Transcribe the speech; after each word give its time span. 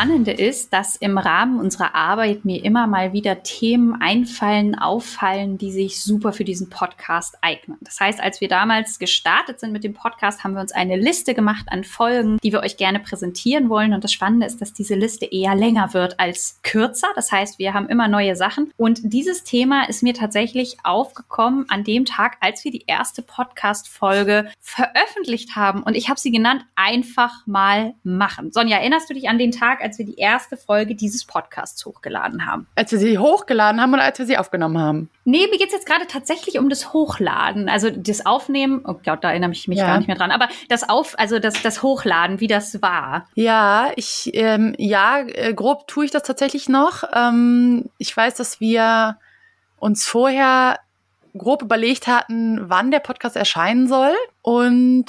Spannende 0.00 0.32
ist, 0.32 0.72
dass 0.72 0.96
im 0.96 1.18
Rahmen 1.18 1.60
unserer 1.60 1.94
Arbeit 1.94 2.46
mir 2.46 2.64
immer 2.64 2.86
mal 2.86 3.12
wieder 3.12 3.42
Themen 3.42 4.00
einfallen, 4.00 4.74
auffallen, 4.74 5.58
die 5.58 5.70
sich 5.70 6.02
super 6.02 6.32
für 6.32 6.44
diesen 6.44 6.70
Podcast 6.70 7.36
eignen. 7.42 7.76
Das 7.82 8.00
heißt, 8.00 8.18
als 8.18 8.40
wir 8.40 8.48
damals 8.48 8.98
gestartet 8.98 9.60
sind 9.60 9.72
mit 9.72 9.84
dem 9.84 9.92
Podcast, 9.92 10.42
haben 10.42 10.54
wir 10.54 10.62
uns 10.62 10.72
eine 10.72 10.96
Liste 10.96 11.34
gemacht 11.34 11.66
an 11.68 11.84
Folgen, 11.84 12.38
die 12.42 12.50
wir 12.50 12.60
euch 12.60 12.78
gerne 12.78 13.00
präsentieren 13.00 13.68
wollen. 13.68 13.92
Und 13.92 14.02
das 14.02 14.10
Spannende 14.10 14.46
ist, 14.46 14.62
dass 14.62 14.72
diese 14.72 14.94
Liste 14.94 15.26
eher 15.26 15.54
länger 15.54 15.92
wird 15.92 16.18
als 16.18 16.60
kürzer. 16.62 17.08
Das 17.14 17.30
heißt, 17.30 17.58
wir 17.58 17.74
haben 17.74 17.90
immer 17.90 18.08
neue 18.08 18.36
Sachen. 18.36 18.72
Und 18.78 19.00
dieses 19.02 19.44
Thema 19.44 19.86
ist 19.86 20.02
mir 20.02 20.14
tatsächlich 20.14 20.78
aufgekommen 20.82 21.66
an 21.68 21.84
dem 21.84 22.06
Tag, 22.06 22.38
als 22.40 22.64
wir 22.64 22.70
die 22.72 22.84
erste 22.86 23.20
Podcast-Folge 23.20 24.50
veröffentlicht 24.60 25.56
haben. 25.56 25.82
Und 25.82 25.94
ich 25.94 26.08
habe 26.08 26.18
sie 26.18 26.30
genannt, 26.30 26.64
einfach 26.74 27.46
mal 27.46 27.92
machen. 28.02 28.50
Sonja, 28.50 28.78
erinnerst 28.78 29.10
du 29.10 29.12
dich 29.12 29.28
an 29.28 29.36
den 29.36 29.52
Tag, 29.52 29.89
als 29.90 29.98
wir 29.98 30.06
die 30.06 30.18
erste 30.18 30.56
Folge 30.56 30.94
dieses 30.94 31.24
Podcasts 31.24 31.84
hochgeladen 31.84 32.46
haben. 32.46 32.68
Als 32.76 32.92
wir 32.92 33.00
sie 33.00 33.18
hochgeladen 33.18 33.80
haben 33.80 33.92
oder 33.92 34.04
als 34.04 34.20
wir 34.20 34.26
sie 34.26 34.38
aufgenommen 34.38 34.78
haben? 34.78 35.10
Nee, 35.24 35.48
mir 35.50 35.58
geht 35.58 35.66
es 35.66 35.72
jetzt 35.72 35.86
gerade 35.86 36.06
tatsächlich 36.06 36.60
um 36.60 36.68
das 36.68 36.92
Hochladen. 36.92 37.68
Also 37.68 37.90
das 37.90 38.24
Aufnehmen, 38.24 38.82
oh 38.86 38.94
Gott, 39.04 39.24
da 39.24 39.30
erinnere 39.30 39.50
ich 39.50 39.66
mich 39.66 39.78
ja. 39.78 39.86
gar 39.86 39.98
nicht 39.98 40.06
mehr 40.06 40.16
dran. 40.16 40.30
Aber 40.30 40.48
das 40.68 40.88
Auf, 40.88 41.18
also 41.18 41.40
das, 41.40 41.60
das 41.62 41.82
Hochladen, 41.82 42.38
wie 42.38 42.46
das 42.46 42.80
war. 42.82 43.26
Ja, 43.34 43.90
ich, 43.96 44.30
ähm, 44.34 44.76
ja, 44.78 45.18
äh, 45.26 45.54
grob 45.54 45.88
tue 45.88 46.04
ich 46.04 46.12
das 46.12 46.22
tatsächlich 46.22 46.68
noch. 46.68 47.02
Ähm, 47.12 47.90
ich 47.98 48.16
weiß, 48.16 48.36
dass 48.36 48.60
wir 48.60 49.18
uns 49.76 50.06
vorher 50.06 50.78
grob 51.36 51.62
überlegt 51.62 52.06
hatten, 52.06 52.70
wann 52.70 52.92
der 52.92 53.00
Podcast 53.00 53.34
erscheinen 53.34 53.88
soll. 53.88 54.14
Und 54.42 55.06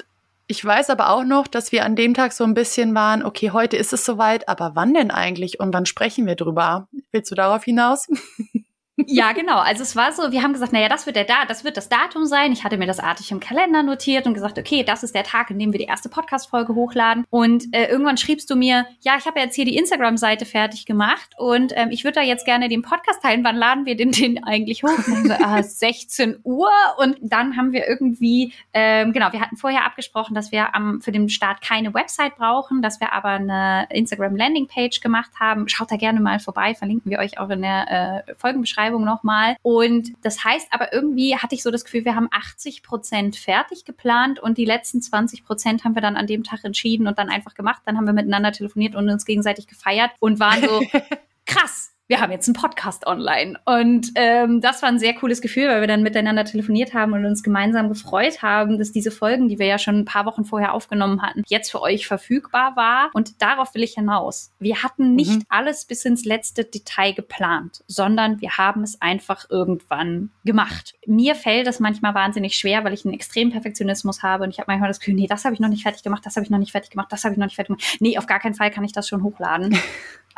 ich 0.52 0.66
weiß 0.66 0.89
aber 0.89 1.11
auch 1.11 1.23
noch, 1.23 1.47
dass 1.47 1.71
wir 1.71 1.85
an 1.85 1.95
dem 1.95 2.13
Tag 2.13 2.33
so 2.33 2.44
ein 2.44 2.53
bisschen 2.53 2.94
waren, 2.94 3.23
okay, 3.23 3.52
heute 3.52 3.77
ist 3.77 3.94
es 3.94 4.03
soweit, 4.03 4.49
aber 4.49 4.71
wann 4.75 4.94
denn 4.94 5.09
eigentlich 5.09 5.61
und 5.61 5.73
wann 5.73 5.85
sprechen 5.85 6.25
wir 6.25 6.35
drüber? 6.35 6.89
Willst 7.13 7.31
du 7.31 7.35
darauf 7.35 7.63
hinaus? 7.63 8.09
Ja, 9.07 9.31
genau. 9.31 9.59
Also 9.59 9.83
es 9.83 9.95
war 9.95 10.11
so, 10.11 10.31
wir 10.31 10.44
haben 10.44 10.53
gesagt, 10.53 10.73
naja, 10.73 10.89
das 10.89 11.05
wird 11.05 11.16
der 11.16 11.25
da, 11.25 11.45
das 11.47 11.63
wird 11.63 11.77
das 11.77 11.89
Datum 11.89 12.25
sein. 12.25 12.52
Ich 12.52 12.63
hatte 12.63 12.77
mir 12.77 12.88
das 12.88 12.99
artig 12.99 13.31
im 13.31 13.39
Kalender 13.39 13.83
notiert 13.83 14.27
und 14.27 14.33
gesagt, 14.33 14.57
okay, 14.57 14.83
das 14.83 15.03
ist 15.03 15.16
der 15.16 15.23
Tag, 15.23 15.49
in 15.49 15.59
dem 15.59 15.71
wir 15.71 15.80
die 15.80 15.85
erste 15.85 16.09
Podcast-Folge 16.09 16.75
hochladen. 16.75 17.25
Und 17.29 17.73
äh, 17.73 17.85
irgendwann 17.85 18.17
schriebst 18.17 18.49
du 18.49 18.55
mir, 18.55 18.85
ja, 19.02 19.16
ich 19.17 19.25
habe 19.25 19.39
jetzt 19.39 19.55
hier 19.55 19.66
die 19.66 19.77
Instagram-Seite 19.77 20.45
fertig 20.45 20.85
gemacht 20.85 21.31
und 21.38 21.73
ähm, 21.75 21.89
ich 21.91 22.03
würde 22.03 22.16
da 22.16 22.22
jetzt 22.22 22.45
gerne 22.45 22.69
den 22.69 22.81
Podcast 22.81 23.22
teilen. 23.22 23.44
Wann 23.44 23.55
laden 23.55 23.85
wir 23.85 23.95
denn 23.95 24.11
den 24.11 24.44
eigentlich 24.44 24.83
hoch? 24.83 25.07
Und 25.07 25.27
so, 25.27 25.33
ah, 25.33 25.61
16 25.81 26.39
Uhr. 26.44 26.69
Und 26.97 27.17
dann 27.22 27.57
haben 27.57 27.72
wir 27.72 27.88
irgendwie, 27.88 28.53
ähm, 28.73 29.13
genau, 29.13 29.31
wir 29.31 29.41
hatten 29.41 29.57
vorher 29.57 29.85
abgesprochen, 29.85 30.35
dass 30.35 30.52
wir 30.52 30.75
am, 30.75 31.02
für 31.02 31.11
den 31.11 31.29
Start 31.29 31.61
keine 31.61 31.94
Website 31.94 32.35
brauchen, 32.38 32.81
dass 32.81 32.99
wir 32.99 33.13
aber 33.13 33.29
eine 33.29 33.88
Instagram-Landing-Page 33.89 35.02
gemacht 35.02 35.31
haben. 35.39 35.67
Schaut 35.67 35.91
da 35.91 35.97
gerne 35.97 36.19
mal 36.19 36.39
vorbei, 36.39 36.75
verlinken 36.75 37.11
wir 37.11 37.19
euch 37.19 37.39
auch 37.39 37.49
in 37.49 37.61
der 37.61 38.23
äh, 38.27 38.35
Folgenbeschreibung 38.38 38.91
Beschreibung 38.92 39.06
nochmal. 39.06 39.56
Und 39.61 40.11
das 40.22 40.44
heißt 40.44 40.67
aber 40.72 40.94
irgendwie 40.94 41.36
hatte 41.38 41.56
ich 41.56 41.64
so 41.64 41.72
das 41.72 41.86
Gefühl, 41.86 42.06
wir 42.06 42.16
haben 42.16 42.28
80 42.31 42.84
Prozent 42.84 43.36
fertig 43.36 43.86
geplant 43.86 44.39
und 44.39 44.58
die 44.58 44.66
letzten 44.66 45.02
20 45.02 45.45
Prozent 45.45 45.84
haben 45.84 45.95
wir 45.95 46.02
dann 46.02 46.17
an 46.17 46.28
dem 46.28 46.44
Tag 46.44 46.64
entschieden 46.64 47.08
und 47.08 47.17
dann 47.17 47.30
einfach 47.30 47.53
gemacht. 47.53 47.81
Dann 47.86 47.97
haben 47.97 48.06
wir 48.06 48.14
miteinander 48.14 48.51
telefoniert 48.51 48.96
und 48.96 49.09
uns 49.09 49.25
gegenseitig 49.25 49.68
gefeiert 49.68 50.12
und 50.19 50.40
waren 50.40 50.62
so 50.62 50.81
krass 51.46 51.91
wir 52.11 52.19
haben 52.19 52.33
jetzt 52.33 52.49
einen 52.49 52.55
Podcast 52.55 53.07
online. 53.07 53.57
Und 53.63 54.11
ähm, 54.16 54.59
das 54.59 54.81
war 54.81 54.89
ein 54.89 54.99
sehr 54.99 55.13
cooles 55.13 55.39
Gefühl, 55.39 55.69
weil 55.69 55.79
wir 55.79 55.88
dann 55.88 56.03
miteinander 56.03 56.44
telefoniert 56.44 56.94
haben 56.94 57.13
und 57.13 57.25
uns 57.25 57.41
gemeinsam 57.41 57.88
gefreut 57.88 58.41
haben, 58.41 58.77
dass 58.77 58.91
diese 58.91 59.11
Folgen, 59.11 59.47
die 59.47 59.59
wir 59.59 59.66
ja 59.66 59.79
schon 59.79 59.99
ein 59.99 60.03
paar 60.03 60.25
Wochen 60.25 60.44
vorher 60.44 60.73
aufgenommen 60.73 61.21
hatten, 61.21 61.41
jetzt 61.47 61.71
für 61.71 61.81
euch 61.81 62.07
verfügbar 62.07 62.75
war. 62.75 63.11
Und 63.13 63.41
darauf 63.41 63.73
will 63.75 63.83
ich 63.83 63.94
hinaus. 63.94 64.51
Wir 64.59 64.83
hatten 64.83 65.16
nicht 65.16 65.31
mhm. 65.31 65.45
alles 65.47 65.85
bis 65.85 66.03
ins 66.03 66.25
letzte 66.25 66.66
Detail 66.66 67.13
geplant, 67.13 67.81
sondern 67.88 68.41
wir 68.41 68.57
haben 68.57 68.83
es 68.83 69.01
einfach 69.01 69.50
irgendwann 69.50 70.31
gemacht. 70.44 70.95
Mir 71.07 71.33
fällt 71.33 71.67
es 71.67 71.79
manchmal 71.79 72.13
wahnsinnig 72.13 72.57
schwer, 72.57 72.83
weil 72.83 72.91
ich 72.91 73.05
einen 73.05 73.13
extremen 73.13 73.53
Perfektionismus 73.53 74.21
habe 74.21 74.44
und 74.44 74.50
ich 74.50 74.59
habe 74.59 74.69
manchmal 74.69 74.89
das 74.89 75.00
Gefühl, 75.00 75.13
nee, 75.13 75.27
das 75.27 75.45
habe 75.45 75.53
ich 75.53 75.61
noch 75.61 75.69
nicht 75.69 75.83
fertig 75.83 76.03
gemacht, 76.03 76.25
das 76.25 76.35
habe 76.35 76.44
ich 76.44 76.50
noch 76.50 76.59
nicht 76.59 76.73
fertig 76.73 76.89
gemacht, 76.91 77.07
das 77.09 77.23
habe 77.23 77.31
ich 77.31 77.39
noch 77.39 77.45
nicht 77.45 77.55
fertig 77.55 77.77
gemacht. 77.77 78.01
Nee, 78.01 78.17
auf 78.17 78.27
gar 78.27 78.39
keinen 78.39 78.55
Fall 78.55 78.69
kann 78.69 78.83
ich 78.83 78.91
das 78.91 79.07
schon 79.07 79.23
hochladen. 79.23 79.77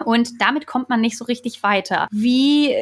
Und 0.03 0.41
damit 0.41 0.67
kommt 0.67 0.89
man 0.89 1.01
nicht 1.01 1.17
so 1.17 1.25
richtig 1.25 1.63
weiter. 1.63 2.07
Wie, 2.11 2.73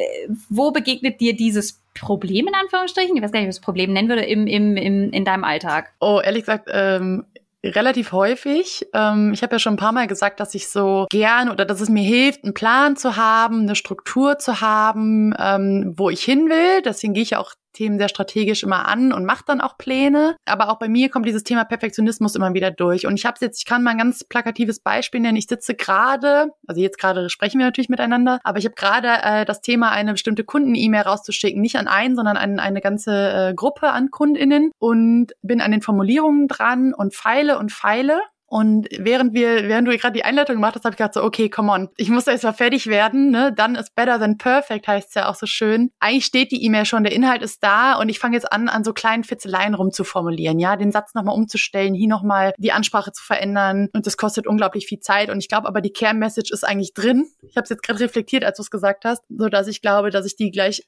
wo 0.48 0.70
begegnet 0.70 1.20
dir 1.20 1.34
dieses 1.36 1.80
Problem 1.94 2.46
in 2.46 2.54
Anführungsstrichen? 2.54 3.16
Ich 3.16 3.22
weiß 3.22 3.32
gar 3.32 3.40
nicht, 3.40 3.46
wie 3.46 3.50
ich 3.50 3.56
das 3.56 3.64
Problem 3.64 3.92
nennen 3.92 4.08
würde 4.08 4.24
im, 4.24 4.46
im, 4.46 4.76
im, 4.76 5.10
in 5.10 5.24
deinem 5.24 5.44
Alltag. 5.44 5.92
Oh, 6.00 6.20
ehrlich 6.22 6.42
gesagt, 6.42 6.68
ähm, 6.72 7.24
relativ 7.64 8.12
häufig. 8.12 8.86
Ähm, 8.92 9.32
ich 9.32 9.42
habe 9.42 9.54
ja 9.54 9.58
schon 9.58 9.74
ein 9.74 9.78
paar 9.78 9.92
Mal 9.92 10.06
gesagt, 10.06 10.40
dass 10.40 10.54
ich 10.54 10.68
so 10.68 11.06
gern 11.10 11.48
oder 11.48 11.64
dass 11.64 11.80
es 11.80 11.88
mir 11.88 12.02
hilft, 12.02 12.44
einen 12.44 12.54
Plan 12.54 12.96
zu 12.96 13.16
haben, 13.16 13.60
eine 13.60 13.76
Struktur 13.76 14.38
zu 14.38 14.60
haben, 14.60 15.34
ähm, 15.38 15.94
wo 15.96 16.10
ich 16.10 16.22
hin 16.22 16.48
will. 16.48 16.82
Deswegen 16.82 17.14
gehe 17.14 17.22
ich 17.22 17.36
auch 17.36 17.52
Themen 17.72 17.98
sehr 17.98 18.08
strategisch 18.08 18.62
immer 18.62 18.86
an 18.86 19.12
und 19.12 19.24
mache 19.24 19.44
dann 19.46 19.60
auch 19.60 19.78
Pläne. 19.78 20.36
Aber 20.44 20.70
auch 20.70 20.78
bei 20.78 20.88
mir 20.88 21.08
kommt 21.08 21.26
dieses 21.26 21.44
Thema 21.44 21.64
Perfektionismus 21.64 22.34
immer 22.34 22.54
wieder 22.54 22.70
durch. 22.70 23.06
Und 23.06 23.14
ich 23.14 23.26
habe 23.26 23.36
jetzt, 23.40 23.58
ich 23.58 23.64
kann 23.64 23.82
mal 23.82 23.90
ein 23.90 23.98
ganz 23.98 24.24
plakatives 24.24 24.80
Beispiel 24.80 25.20
nennen. 25.20 25.36
Ich 25.36 25.46
sitze 25.46 25.74
gerade, 25.74 26.50
also 26.66 26.80
jetzt 26.80 26.98
gerade 26.98 27.30
sprechen 27.30 27.58
wir 27.58 27.66
natürlich 27.66 27.88
miteinander, 27.88 28.40
aber 28.44 28.58
ich 28.58 28.64
habe 28.64 28.74
gerade 28.74 29.08
äh, 29.22 29.44
das 29.44 29.60
Thema, 29.60 29.90
eine 29.90 30.12
bestimmte 30.12 30.44
Kunden-E-Mail 30.44 31.02
rauszuschicken, 31.02 31.60
nicht 31.60 31.76
an 31.76 31.88
einen, 31.88 32.16
sondern 32.16 32.36
an 32.36 32.58
eine 32.58 32.80
ganze 32.80 33.12
äh, 33.50 33.54
Gruppe 33.54 33.90
an 33.90 34.10
KundInnen 34.10 34.72
und 34.78 35.32
bin 35.42 35.60
an 35.60 35.70
den 35.70 35.82
Formulierungen 35.82 36.48
dran 36.48 36.94
und 36.94 37.14
feile 37.14 37.58
und 37.58 37.72
feile 37.72 38.20
und 38.52 38.86
während 38.98 39.32
wir, 39.32 39.66
während 39.66 39.88
du 39.88 39.96
gerade 39.96 40.12
die 40.12 40.26
Einleitung 40.26 40.56
gemacht 40.56 40.74
hast, 40.74 40.84
habe 40.84 40.92
ich 40.92 40.98
gedacht 40.98 41.14
so, 41.14 41.22
okay, 41.22 41.48
come 41.48 41.72
on, 41.72 41.88
ich 41.96 42.10
muss 42.10 42.26
jetzt 42.26 42.44
mal 42.44 42.52
fertig 42.52 42.86
werden, 42.86 43.30
ne? 43.30 43.50
Dann 43.56 43.76
ist 43.76 43.94
better 43.94 44.18
than 44.18 44.36
perfect, 44.36 44.86
heißt 44.86 45.08
es 45.08 45.14
ja 45.14 45.30
auch 45.30 45.36
so 45.36 45.46
schön. 45.46 45.90
Eigentlich 46.00 46.26
steht 46.26 46.52
die 46.52 46.62
E-Mail 46.62 46.84
schon, 46.84 47.02
der 47.02 47.14
Inhalt 47.14 47.40
ist 47.40 47.64
da 47.64 47.94
und 47.94 48.10
ich 48.10 48.18
fange 48.18 48.36
jetzt 48.36 48.52
an, 48.52 48.68
an 48.68 48.84
so 48.84 48.92
kleinen 48.92 49.24
Fitzeleien 49.24 49.72
rumzuformulieren, 49.72 50.58
ja, 50.58 50.76
den 50.76 50.92
Satz 50.92 51.14
nochmal 51.14 51.34
umzustellen, 51.34 51.94
hier 51.94 52.08
nochmal 52.08 52.52
die 52.58 52.72
Ansprache 52.72 53.12
zu 53.12 53.24
verändern 53.24 53.88
und 53.94 54.06
das 54.06 54.18
kostet 54.18 54.46
unglaublich 54.46 54.86
viel 54.86 55.00
Zeit 55.00 55.30
und 55.30 55.38
ich 55.38 55.48
glaube 55.48 55.66
aber 55.66 55.80
die 55.80 55.94
Kernmessage 55.94 56.52
ist 56.52 56.62
eigentlich 56.62 56.92
drin. 56.92 57.24
Ich 57.48 57.56
habe 57.56 57.64
es 57.64 57.70
jetzt 57.70 57.82
gerade 57.82 58.00
reflektiert, 58.00 58.44
als 58.44 58.58
du 58.58 58.64
es 58.64 58.70
gesagt 58.70 59.06
hast, 59.06 59.22
so 59.30 59.48
dass 59.48 59.66
ich 59.66 59.80
glaube, 59.80 60.10
dass 60.10 60.26
ich 60.26 60.36
die 60.36 60.50
gleich 60.50 60.82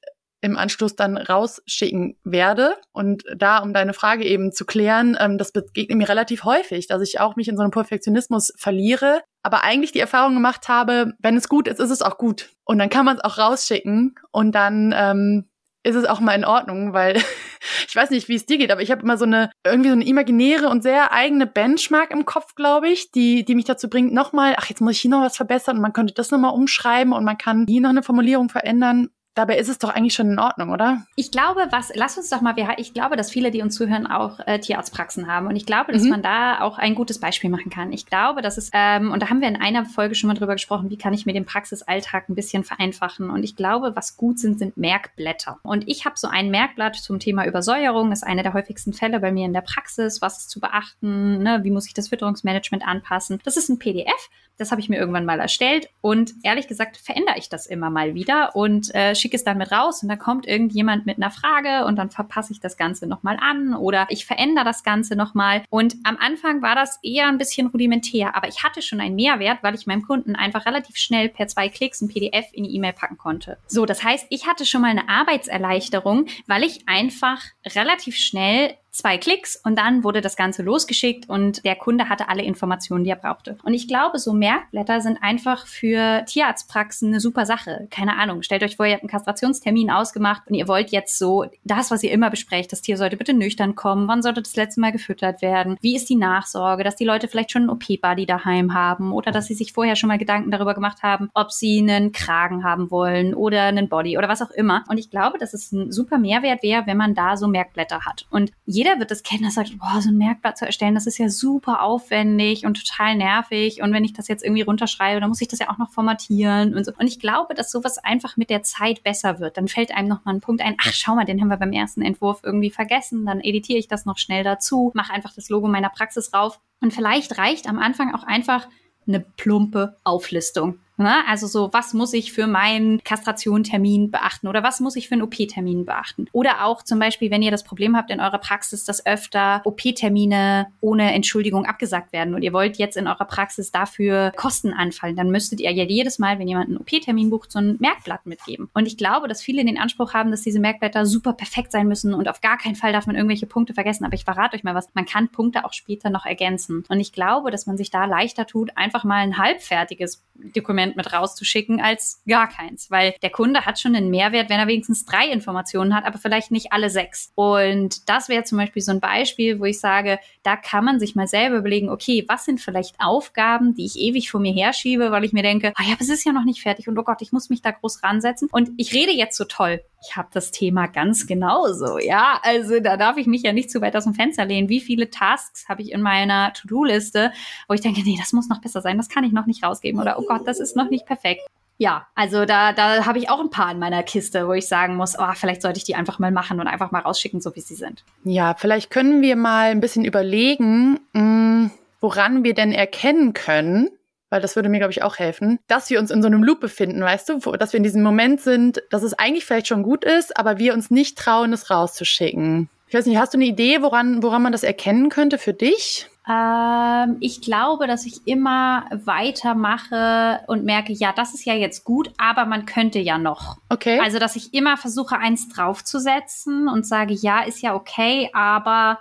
im 0.45 0.59
Anschluss 0.59 0.95
dann 0.95 1.17
rausschicken 1.17 2.17
werde. 2.23 2.77
Und 2.93 3.25
da, 3.35 3.59
um 3.59 3.73
deine 3.73 3.95
Frage 3.95 4.25
eben 4.25 4.53
zu 4.53 4.67
klären, 4.67 5.17
ähm, 5.19 5.39
das 5.39 5.53
begegnet 5.53 5.97
mir 5.97 6.09
relativ 6.09 6.45
häufig, 6.45 6.87
dass 6.87 7.03
ich 7.03 7.19
auch 7.19 7.35
mich 7.37 7.49
in 7.49 7.57
so 7.57 7.63
einem 7.63 7.71
Perfektionismus 7.71 8.53
verliere, 8.57 9.23
aber 9.43 9.65
eigentlich 9.65 9.93
die 9.93 10.01
Erfahrung 10.01 10.35
gemacht 10.35 10.69
habe, 10.69 11.15
wenn 11.19 11.37
es 11.37 11.49
gut 11.49 11.67
ist, 11.67 11.81
ist 11.81 11.91
es 11.91 12.03
auch 12.03 12.19
gut. 12.19 12.51
Und 12.65 12.79
dann 12.79 12.91
kann 12.91 13.07
man 13.07 13.17
es 13.17 13.25
auch 13.25 13.39
rausschicken 13.39 14.17
und 14.33 14.55
dann 14.55 14.95
ähm, 14.95 15.49
ist 15.83 15.97
es 15.97 16.05
auch 16.05 16.21
mal 16.21 16.35
in 16.35 16.45
Ordnung, 16.45 16.93
weil 16.93 17.17
ich 17.89 17.97
weiß 17.97 18.11
nicht, 18.11 18.29
wie 18.29 18.35
es 18.35 18.45
dir 18.45 18.59
geht, 18.59 18.71
aber 18.71 18.83
ich 18.83 18.91
habe 18.91 19.01
immer 19.01 19.17
so 19.17 19.25
eine 19.25 19.51
irgendwie 19.65 19.89
so 19.89 19.95
eine 19.95 20.07
imaginäre 20.07 20.69
und 20.69 20.83
sehr 20.83 21.13
eigene 21.13 21.47
Benchmark 21.47 22.11
im 22.11 22.27
Kopf, 22.27 22.55
glaube 22.55 22.89
ich, 22.89 23.13
die 23.13 23.47
die 23.47 23.55
mich 23.55 23.65
dazu 23.65 23.89
bringt, 23.89 24.13
nochmal, 24.13 24.57
ach 24.59 24.69
jetzt 24.69 24.83
muss 24.83 24.93
ich 24.93 25.01
hier 25.01 25.11
noch 25.11 25.23
was 25.23 25.37
verbessern 25.37 25.77
und 25.77 25.83
man 25.83 25.95
könnte 25.95 26.13
das 26.13 26.31
nochmal 26.31 26.53
umschreiben 26.53 27.15
und 27.15 27.25
man 27.25 27.39
kann 27.39 27.65
hier 27.67 27.81
noch 27.81 27.91
eine 27.91 28.03
Formulierung 28.03 28.51
verändern 28.51 29.09
Dabei 29.35 29.59
ist 29.59 29.69
es 29.69 29.79
doch 29.79 29.89
eigentlich 29.89 30.15
schon 30.15 30.31
in 30.31 30.39
Ordnung, 30.39 30.71
oder? 30.71 31.05
Ich 31.17 31.33
glaube, 31.33 31.67
was, 31.71 31.91
lass 31.95 32.17
uns 32.17 32.31
doch 32.31 32.41
mal, 32.41 32.55
wir, 32.55 32.69
ich 32.77 32.95
glaube, 32.95 33.17
dass 33.17 33.33
viele, 33.33 33.51
die 33.51 33.63
uns 33.63 33.75
zuhören, 33.75 34.07
auch 34.07 34.39
äh, 34.47 34.61
Tierarztpraxen 34.61 35.27
haben. 35.27 35.49
Und 35.49 35.57
ich 35.57 35.67
glaube, 35.67 35.93
dass 35.93 36.03
mhm. 36.03 36.11
man 36.11 36.23
da 36.23 36.61
auch 36.61 36.79
ein 36.79 36.95
gutes 36.95 37.19
Beispiel 37.19 37.51
machen 37.51 37.69
kann. 37.69 37.93
Ich 37.93 38.07
glaube, 38.07 38.43
dass 38.43 38.59
es, 38.59 38.71
ähm, 38.73 39.11
und 39.11 39.21
da 39.21 39.31
haben 39.31 39.41
wir 39.41 39.49
in 39.49 39.61
einer 39.61 39.87
Folge 39.87 40.15
schon 40.15 40.29
mal 40.29 40.35
drüber 40.35 40.53
gesprochen, 40.53 40.89
wie 40.91 40.99
kann 40.99 41.13
ich 41.13 41.27
mir 41.27 41.33
den 41.33 41.47
Praxisalltag 41.47 42.29
ein 42.29 42.37
bisschen 42.37 42.63
vereinfachen. 42.63 43.29
Und 43.29 43.43
ich 43.43 43.57
glaube, 43.57 43.97
was 43.97 44.17
gut 44.17 44.39
sind, 44.39 44.61
sind 44.61 44.77
Merkblätter. 44.77 45.59
Und 45.63 45.89
ich 45.89 46.05
habe 46.05 46.17
so 46.17 46.29
ein 46.29 46.51
Merkblatt 46.51 46.95
zum 46.95 47.19
Thema 47.19 47.45
Übersäuerung, 47.45 48.13
ist 48.13 48.25
einer 48.25 48.45
der 48.45 48.55
häufigsten 48.55 48.93
Fälle 48.93 49.19
bei 49.19 49.33
mir 49.33 49.47
in 49.47 49.53
der 49.53 49.63
Praxis. 49.63 50.23
Was 50.23 50.39
ist 50.39 50.51
zu 50.51 50.61
beachten? 50.61 51.43
Ne? 51.43 51.61
Wie 51.65 51.71
muss 51.73 51.89
ich 51.89 51.95
das 51.95 52.09
Fütterungsmanagement 52.09 52.87
anpassen? 52.87 53.41
Das 53.45 53.57
ist 53.57 53.69
ein 53.69 53.81
PDF. 53.81 54.31
Das 54.57 54.71
habe 54.71 54.81
ich 54.81 54.89
mir 54.89 54.99
irgendwann 54.99 55.25
mal 55.25 55.41
erstellt. 55.41 55.89
Und 56.01 56.35
ehrlich 56.43 56.69
gesagt 56.69 56.97
verändere 56.97 57.39
ich 57.39 57.49
das 57.49 57.67
immer 57.67 57.91
mal 57.91 58.15
wieder 58.15 58.55
und 58.55 58.95
äh, 58.95 59.15
schicke 59.25 59.37
es 59.37 59.45
dann 59.45 59.57
mit 59.57 59.73
raus 59.73 60.03
und 60.03 60.11
da 60.11 60.17
kommt 60.17 60.47
irgendjemand 60.47 61.07
mit 61.07 61.17
einer 61.17 61.31
Frage 61.31 61.87
und 61.87 61.97
dann 61.97 62.11
verpasse 62.11 62.53
ich 62.53 62.61
das 62.61 62.77
Ganze 62.77 63.07
nochmal 63.07 63.39
an 63.41 63.75
oder 63.75 64.07
ich 64.11 64.27
verändere 64.27 64.67
das 64.67 64.83
Ganze 64.83 65.17
nochmal. 65.17 65.63
Und 65.71 65.97
am 66.05 66.19
Anfang 66.19 66.61
war 66.61 66.75
das 66.75 66.99
eher 67.03 67.29
ein 67.29 67.39
bisschen 67.39 67.69
rudimentär, 67.69 68.37
aber 68.37 68.49
ich 68.49 68.63
hatte 68.63 68.83
schon 68.83 69.01
einen 69.01 69.17
Mehrwert, 69.17 69.63
weil 69.63 69.75
ich 69.75 69.87
meinem 69.87 70.03
Kunden 70.03 70.37
einfach 70.37 70.67
relativ 70.67 70.97
schnell 70.97 71.31
per 71.31 71.47
zwei 71.47 71.71
Klicks 71.71 72.03
ein 72.03 72.09
PDF 72.09 72.45
in 72.53 72.65
die 72.65 72.75
E-Mail 72.75 72.93
packen 72.93 73.17
konnte. 73.17 73.57
So, 73.67 73.87
das 73.87 74.05
heißt, 74.05 74.27
ich 74.29 74.47
hatte 74.47 74.67
schon 74.67 74.83
mal 74.83 74.91
eine 74.91 75.09
Arbeitserleichterung, 75.09 76.27
weil 76.47 76.65
ich 76.65 76.87
einfach 76.87 77.43
relativ 77.75 78.17
schnell 78.17 78.75
zwei 78.95 79.19
Klicks 79.19 79.57
und 79.57 79.77
dann 79.77 80.05
wurde 80.05 80.21
das 80.21 80.37
Ganze 80.37 80.63
losgeschickt 80.63 81.29
und 81.29 81.65
der 81.65 81.75
Kunde 81.75 82.09
hatte 82.09 82.29
alle 82.29 82.43
Informationen, 82.43 83.03
die 83.03 83.11
er 83.11 83.17
brauchte. 83.17 83.59
Und 83.65 83.75
ich 83.75 83.89
glaube, 83.89 84.21
so 84.21 84.33
Merkblätter 84.33 85.01
sind 85.01 85.19
einfach 85.21 85.67
für 85.67 86.25
Tierarztpraxen 86.27 87.09
eine 87.09 87.21
super 87.21 87.45
Sache. 87.45 87.89
Keine 87.91 88.17
Ahnung. 88.17 88.43
Stellt 88.43 88.63
euch 88.63 88.77
vor, 88.77 88.87
ihr 88.87 88.93
habt 88.93 89.03
einen 89.03 89.11
Kastrationstermin 89.11 89.91
ausgemacht 89.91 90.43
und 90.47 90.55
ihr 90.55 90.69
wollt 90.69 90.91
jetzt 90.91 91.19
so 91.19 91.45
das, 91.65 91.91
was 91.91 92.05
ihr 92.05 92.13
immer 92.13 92.31
besprecht, 92.31 92.71
das 92.71 92.83
Tier 92.83 92.97
sollte 92.97 93.17
bitte 93.17 93.35
nüchtern 93.35 93.75
kommen, 93.75 94.07
wann 94.07 94.23
sollte 94.23 94.43
das 94.43 94.55
letzte 94.55 94.81
Mal 94.81 94.93
gefüttert 94.93 95.43
werden, 95.43 95.77
wie 95.81 95.97
ist 95.97 96.09
die 96.09 96.17
Nachsorge, 96.17 96.85
dass 96.85 96.95
die 96.95 97.05
Leute 97.05 97.27
vielleicht 97.27 97.51
schon 97.51 97.63
einen 97.63 97.71
OP-Buddy 97.71 98.27
daheim 98.27 98.75
haben 98.75 99.13
oder 99.13 99.33
dass 99.33 99.47
sie 99.47 99.55
sich 99.55 99.73
vorher 99.73 99.97
schon 99.97 100.09
mal 100.09 100.19
Gedanken 100.19 100.53
darüber 100.53 100.75
gemacht 100.75 101.03
haben, 101.03 101.31
ob 101.35 101.51
sie 101.51 101.81
einen 101.81 102.13
Kragen 102.13 102.63
haben 102.63 102.93
wollen 102.93 103.35
oder 103.35 103.63
einen 103.63 103.89
Body 103.89 104.17
oder 104.17 104.29
was 104.29 104.41
auch 104.41 104.53
immer. 104.53 104.85
Und 104.89 104.99
ich 104.99 105.11
glaube, 105.11 105.39
dass 105.39 105.53
es 105.53 105.73
ein 105.73 105.91
super 105.91 106.19
Mehrwert 106.19 106.63
wäre, 106.63 106.87
wenn 106.87 106.97
man 106.97 107.15
da 107.15 107.37
so 107.37 107.49
Merkblätter 107.49 108.05
hat. 108.07 108.27
Und 108.31 108.53
jeder 108.85 108.99
wird 108.99 109.11
das 109.11 109.23
kennen, 109.23 109.45
das 109.45 109.55
sagt, 109.55 109.79
boah, 109.79 110.01
so 110.03 110.11
ein 110.11 110.19
Merkblatt 110.19 110.59
zu 110.59 110.67
erstellen, 110.67 110.95
das 110.95 111.07
ist 111.07 111.17
ja 111.17 111.31
super 111.31 111.83
aufwendig 111.83 112.67
und 112.67 112.75
total 112.85 113.17
nervig. 113.17 113.81
Und 113.81 113.95
wenn 113.95 114.05
ich 114.05 114.13
das 114.13 114.29
jetzt 114.29 114.45
irgendwie 114.45 114.61
runterschreibe, 114.61 115.21
dann 115.21 115.31
muss 115.31 115.41
ich 115.41 115.49
das 115.49 115.59
ja 115.59 115.71
auch 115.71 115.79
noch 115.79 115.91
formatieren 115.91 116.75
und 116.75 116.85
so. 116.85 116.93
Und 116.99 117.07
ich 117.07 117.19
glaube, 117.19 117.55
dass 117.55 117.71
sowas 117.71 117.97
einfach 117.97 118.37
mit 118.37 118.51
der 118.51 118.63
Zeit 118.63 119.03
besser 119.03 119.41
wird. 119.41 119.57
Dann 119.57 119.69
fällt 119.69 119.95
einem 119.95 120.09
noch 120.09 120.27
mal 120.27 120.35
ein 120.35 120.43
Punkt 120.43 120.61
ein, 120.61 120.77
ach, 120.79 120.93
schau 120.93 121.15
mal, 121.15 121.25
den 121.25 121.41
haben 121.41 121.49
wir 121.49 121.57
beim 121.57 121.73
ersten 121.73 122.03
Entwurf 122.03 122.41
irgendwie 122.43 122.71
vergessen. 122.71 123.25
Dann 123.25 123.41
editiere 123.41 123.79
ich 123.79 123.89
das 123.89 124.05
noch 124.05 124.19
schnell 124.19 124.45
dazu, 124.45 124.93
mache 124.95 125.15
einfach 125.15 125.33
das 125.35 125.49
Logo 125.49 125.67
meiner 125.67 125.89
Praxis 125.89 126.35
rauf. 126.35 126.61
Und 126.83 126.93
vielleicht 126.93 127.39
reicht 127.39 127.67
am 127.67 127.79
Anfang 127.79 128.15
auch 128.15 128.25
einfach 128.25 128.69
eine 129.07 129.21
plumpe 129.21 129.97
Auflistung. 130.05 130.79
Ne? 130.97 131.27
Also 131.29 131.47
so, 131.47 131.71
was 131.73 131.93
muss 131.93 132.13
ich 132.13 132.33
für 132.33 132.47
meinen 132.47 133.03
Kastrationtermin 133.03 134.11
beachten 134.11 134.47
oder 134.47 134.63
was 134.63 134.81
muss 134.81 134.97
ich 134.97 135.09
für 135.09 135.15
einen 135.15 135.23
OP-Termin 135.23 135.85
beachten? 135.85 136.27
Oder 136.33 136.65
auch 136.65 136.83
zum 136.83 136.99
Beispiel, 136.99 137.31
wenn 137.31 137.43
ihr 137.43 137.51
das 137.51 137.65
Problem 137.65 137.97
habt 137.97 138.11
in 138.11 138.21
eurer 138.21 138.39
Praxis, 138.39 138.85
dass 138.85 139.05
öfter 139.05 139.61
OP-Termine 139.65 140.69
ohne 140.81 141.13
Entschuldigung 141.13 141.67
abgesagt 141.67 142.13
werden 142.13 142.35
und 142.35 142.43
ihr 142.43 142.53
wollt 142.53 142.77
jetzt 142.77 142.97
in 142.97 143.09
eurer 143.09 143.25
Praxis 143.25 143.73
dafür 143.73 144.33
Kosten 144.37 144.73
anfallen, 144.73 145.17
dann 145.17 145.31
müsstet 145.31 145.61
ihr 145.61 145.73
ja 145.73 145.85
jedes 145.85 146.19
Mal, 146.19 146.39
wenn 146.39 146.47
jemand 146.47 146.69
einen 146.69 146.79
OP-Termin 146.79 147.31
bucht, 147.31 147.51
so 147.51 147.59
ein 147.59 147.77
Merkblatt 147.81 148.27
mitgeben. 148.27 148.69
Und 148.73 148.87
ich 148.87 148.97
glaube, 148.97 149.27
dass 149.27 149.43
viele 149.43 149.65
den 149.65 149.79
Anspruch 149.79 150.15
haben, 150.15 150.31
dass 150.31 150.43
diese 150.43 150.61
Merkblätter 150.61 151.07
super 151.07 151.33
perfekt 151.33 151.73
sein 151.73 151.89
müssen 151.89 152.15
und 152.15 152.29
auf 152.29 152.41
gar 152.41 152.59
keinen 152.59 152.77
Fall 152.77 152.93
darf 152.93 153.07
man 153.07 153.17
irgendwelche 153.17 153.47
Punkte 153.47 153.75
vergessen. 153.75 154.05
Aber 154.05 154.15
ich 154.15 154.25
verrate 154.25 154.57
euch 154.57 154.63
mal 154.63 154.75
was, 154.75 154.89
man 154.95 155.07
kann 155.07 155.29
Punkte 155.29 155.65
auch 155.65 155.73
später 155.73 156.11
noch 156.11 156.25
ergänzen. 156.25 156.85
Und 156.89 157.01
ich 157.01 157.13
glaube, 157.13 157.51
dass 157.51 157.67
man 157.67 157.77
sich 157.77 157.91
da 157.91 158.05
leichter 158.05 158.47
tut, 158.47 158.77
einfach 158.77 159.03
mal 159.03 159.23
ein 159.23 159.39
halbfertiges 159.39 160.23
Dokument 160.55 160.84
Dokument 160.85 160.97
mit 160.97 161.13
rauszuschicken 161.13 161.81
als 161.81 162.23
gar 162.27 162.49
keins, 162.49 162.91
weil 162.91 163.15
der 163.23 163.31
Kunde 163.31 163.65
hat 163.65 163.79
schon 163.79 163.95
einen 163.95 164.11
Mehrwert, 164.11 164.51
wenn 164.51 164.59
er 164.59 164.67
wenigstens 164.67 165.05
drei 165.05 165.29
Informationen 165.29 165.95
hat, 165.95 166.05
aber 166.05 166.19
vielleicht 166.19 166.51
nicht 166.51 166.73
alle 166.73 166.91
sechs. 166.91 167.33
Und 167.35 168.09
das 168.09 168.29
wäre 168.29 168.45
zum 168.45 168.59
Beispiel 168.59 168.83
so 168.83 168.93
ein 168.93 169.01
Beispiel, 169.01 169.61
wo 169.61 169.65
ich 169.65 169.81
sage, 169.81 170.19
da 170.43 170.57
kann 170.57 170.85
man 170.85 171.01
sich 171.01 171.15
mal 171.15 171.27
selber 171.27 171.57
überlegen, 171.57 171.91
okay, 171.91 172.25
was 172.29 172.45
sind 172.45 172.61
vielleicht 172.61 172.97
Aufgaben, 172.99 173.75
die 173.75 173.87
ich 173.87 173.99
ewig 173.99 174.31
vor 174.31 174.41
mir 174.41 174.53
herschiebe, 174.53 175.11
weil 175.11 175.25
ich 175.25 175.33
mir 175.33 175.43
denke, 175.43 175.73
ah 175.77 175.83
ja, 175.83 175.95
es 175.99 176.09
ist 176.09 176.25
ja 176.25 176.33
noch 176.33 176.45
nicht 176.45 176.63
fertig 176.63 176.89
und 176.89 176.99
oh 176.99 177.05
Gott, 177.05 177.23
ich 177.23 177.33
muss 177.33 177.51
mich 177.51 177.63
da 177.63 177.71
groß 177.71 178.03
ransetzen 178.03 178.49
und 178.53 178.71
ich 178.77 178.93
rede 178.93 179.13
jetzt 179.13 179.37
so 179.37 179.45
toll. 179.45 179.83
Ich 180.07 180.17
habe 180.17 180.29
das 180.33 180.51
Thema 180.51 180.87
ganz 180.87 181.27
genauso, 181.27 181.99
ja. 181.99 182.39
Also 182.43 182.79
da 182.81 182.99
darf 182.99 183.17
ich 183.17 183.27
mich 183.27 183.43
ja 183.43 183.55
nicht 183.55 183.71
zu 183.71 183.81
weit 183.81 183.97
aus 183.97 184.05
dem 184.05 184.13
Fenster 184.13 184.45
lehnen. 184.45 184.69
Wie 184.69 184.81
viele 184.81 185.09
Tasks 185.09 185.67
habe 185.67 185.81
ich 185.81 185.93
in 185.93 186.03
meiner 186.03 186.53
To-Do-Liste, 186.53 187.33
wo 187.69 187.75
ich 187.75 187.81
denke, 187.81 188.03
nee, 188.03 188.17
das 188.19 188.35
muss 188.35 188.49
noch 188.49 188.61
besser 188.61 188.83
sein, 188.83 188.99
das 188.99 189.09
kann 189.09 189.25
ich 189.25 189.33
noch 189.33 189.47
nicht 189.47 189.65
rausgeben 189.65 189.99
oder 190.01 190.19
oh 190.19 190.25
Gott, 190.27 190.47
das 190.47 190.61
ist 190.75 190.83
noch 190.83 190.91
nicht 190.91 191.07
perfekt. 191.07 191.43
Ja, 191.77 192.07
also 192.15 192.45
da, 192.45 192.73
da 192.73 193.05
habe 193.05 193.19
ich 193.19 193.29
auch 193.29 193.41
ein 193.41 193.51
paar 193.51 193.73
in 193.73 193.79
meiner 193.79 194.03
Kiste, 194.05 194.47
wo 194.47 194.53
ich 194.53 194.69
sagen 194.69 194.97
muss, 194.97 195.19
oh, 195.19 195.33
vielleicht 195.35 195.63
sollte 195.63 195.79
ich 195.79 195.85
die 195.85 195.97
einfach 195.97 196.19
mal 196.19 196.31
machen 196.31 196.61
und 196.61 196.69
einfach 196.69 196.93
mal 196.93 197.01
rausschicken, 197.01 197.41
so 197.41 197.55
wie 197.57 197.61
sie 197.61 197.75
sind. 197.75 198.05
Ja, 198.23 198.55
vielleicht 198.55 198.91
können 198.91 199.23
wir 199.23 199.35
mal 199.35 199.71
ein 199.71 199.81
bisschen 199.81 200.05
überlegen, 200.05 201.01
mm, 201.13 201.71
woran 202.01 202.45
wir 202.45 202.55
denn 202.55 202.71
erkennen 202.71 203.33
können, 203.33 203.89
weil 204.31 204.41
das 204.41 204.55
würde 204.55 204.69
mir, 204.69 204.79
glaube 204.79 204.93
ich, 204.93 205.03
auch 205.03 205.19
helfen, 205.19 205.59
dass 205.67 205.91
wir 205.91 205.99
uns 205.99 206.13
in 206.13 206.23
so 206.23 206.29
einem 206.29 206.45
Loop 206.45 206.61
befinden, 206.61 207.01
weißt 207.01 207.29
du, 207.29 207.39
dass 207.57 207.73
wir 207.73 207.79
in 207.79 207.85
diesem 207.85 208.03
Moment 208.03 208.41
sind, 208.41 208.81
dass 208.91 209.03
es 209.03 209.15
eigentlich 209.15 209.45
vielleicht 209.45 209.67
schon 209.67 209.83
gut 209.83 210.05
ist, 210.05 210.37
aber 210.37 210.59
wir 210.59 210.75
uns 210.75 210.91
nicht 210.91 211.19
trauen, 211.19 211.53
es 211.53 211.71
rauszuschicken. 211.71 212.69
Ich 212.87 212.95
weiß 212.95 213.07
nicht, 213.07 213.19
hast 213.19 213.35
du 213.35 213.39
eine 213.39 213.47
Idee, 213.47 213.83
woran, 213.83 214.23
woran 214.23 214.43
man 214.43 214.53
das 214.53 214.63
erkennen 214.63 215.09
könnte 215.09 215.39
für 215.39 215.55
dich? 215.55 216.09
Ähm, 216.29 217.19
ich 217.21 217.43
glaube, 217.43 217.87
dass 217.87 218.07
ich 218.07 218.27
immer 218.27 218.87
weitermache 218.91 220.41
und 220.47 220.65
merke, 220.65 220.93
ja, 220.93 221.13
das 221.13 221.35
ist 221.35 221.45
ja 221.45 221.55
jetzt 221.55 221.85
gut, 221.85 222.11
aber 222.17 222.47
man 222.47 222.65
könnte 222.65 222.99
ja 222.99 223.19
noch. 223.19 223.59
Okay. 223.69 224.01
Also, 224.03 224.19
dass 224.19 224.37
ich 224.37 224.55
immer 224.55 224.77
versuche, 224.77 225.19
eins 225.19 225.49
draufzusetzen 225.49 226.69
und 226.69 226.87
sage, 226.87 227.15
ja, 227.15 227.43
ist 227.43 227.61
ja 227.61 227.75
okay, 227.75 228.31
aber 228.33 228.99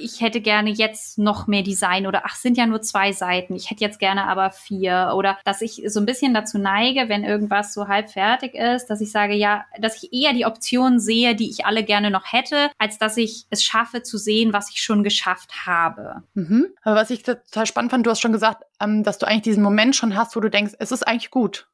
ich 0.00 0.20
hätte 0.20 0.40
gerne 0.40 0.70
jetzt 0.70 1.18
noch 1.18 1.46
mehr 1.46 1.62
Design 1.62 2.06
oder 2.06 2.22
ach, 2.24 2.36
sind 2.36 2.56
ja 2.56 2.66
nur 2.66 2.82
zwei 2.82 3.12
Seiten, 3.12 3.54
ich 3.54 3.70
hätte 3.70 3.84
jetzt 3.84 3.98
gerne 3.98 4.24
aber 4.24 4.50
vier 4.50 5.12
oder 5.14 5.38
dass 5.44 5.60
ich 5.60 5.82
so 5.86 6.00
ein 6.00 6.06
bisschen 6.06 6.34
dazu 6.34 6.58
neige, 6.58 7.08
wenn 7.08 7.24
irgendwas 7.24 7.74
so 7.74 7.88
halb 7.88 8.10
fertig 8.10 8.54
ist, 8.54 8.86
dass 8.86 9.00
ich 9.00 9.12
sage, 9.12 9.34
ja, 9.34 9.64
dass 9.78 10.02
ich 10.02 10.12
eher 10.12 10.32
die 10.32 10.46
Optionen 10.46 11.00
sehe, 11.00 11.34
die 11.34 11.50
ich 11.50 11.66
alle 11.66 11.84
gerne 11.84 12.10
noch 12.10 12.32
hätte, 12.32 12.70
als 12.78 12.98
dass 12.98 13.16
ich 13.16 13.46
es 13.50 13.62
schaffe 13.62 14.02
zu 14.02 14.18
sehen, 14.18 14.52
was 14.52 14.70
ich 14.70 14.82
schon 14.82 15.04
geschafft 15.04 15.66
habe. 15.66 16.22
Mhm. 16.34 16.66
Aber 16.82 16.96
was 16.96 17.10
ich 17.10 17.22
total 17.22 17.66
spannend 17.66 17.90
fand, 17.90 18.06
du 18.06 18.10
hast 18.10 18.20
schon 18.20 18.32
gesagt, 18.32 18.64
ähm, 18.80 19.04
dass 19.04 19.18
du 19.18 19.26
eigentlich 19.26 19.42
diesen 19.42 19.62
Moment 19.62 19.96
schon 19.96 20.16
hast, 20.16 20.34
wo 20.36 20.40
du 20.40 20.50
denkst, 20.50 20.74
es 20.78 20.92
ist 20.92 21.06
eigentlich 21.06 21.30
gut. 21.30 21.68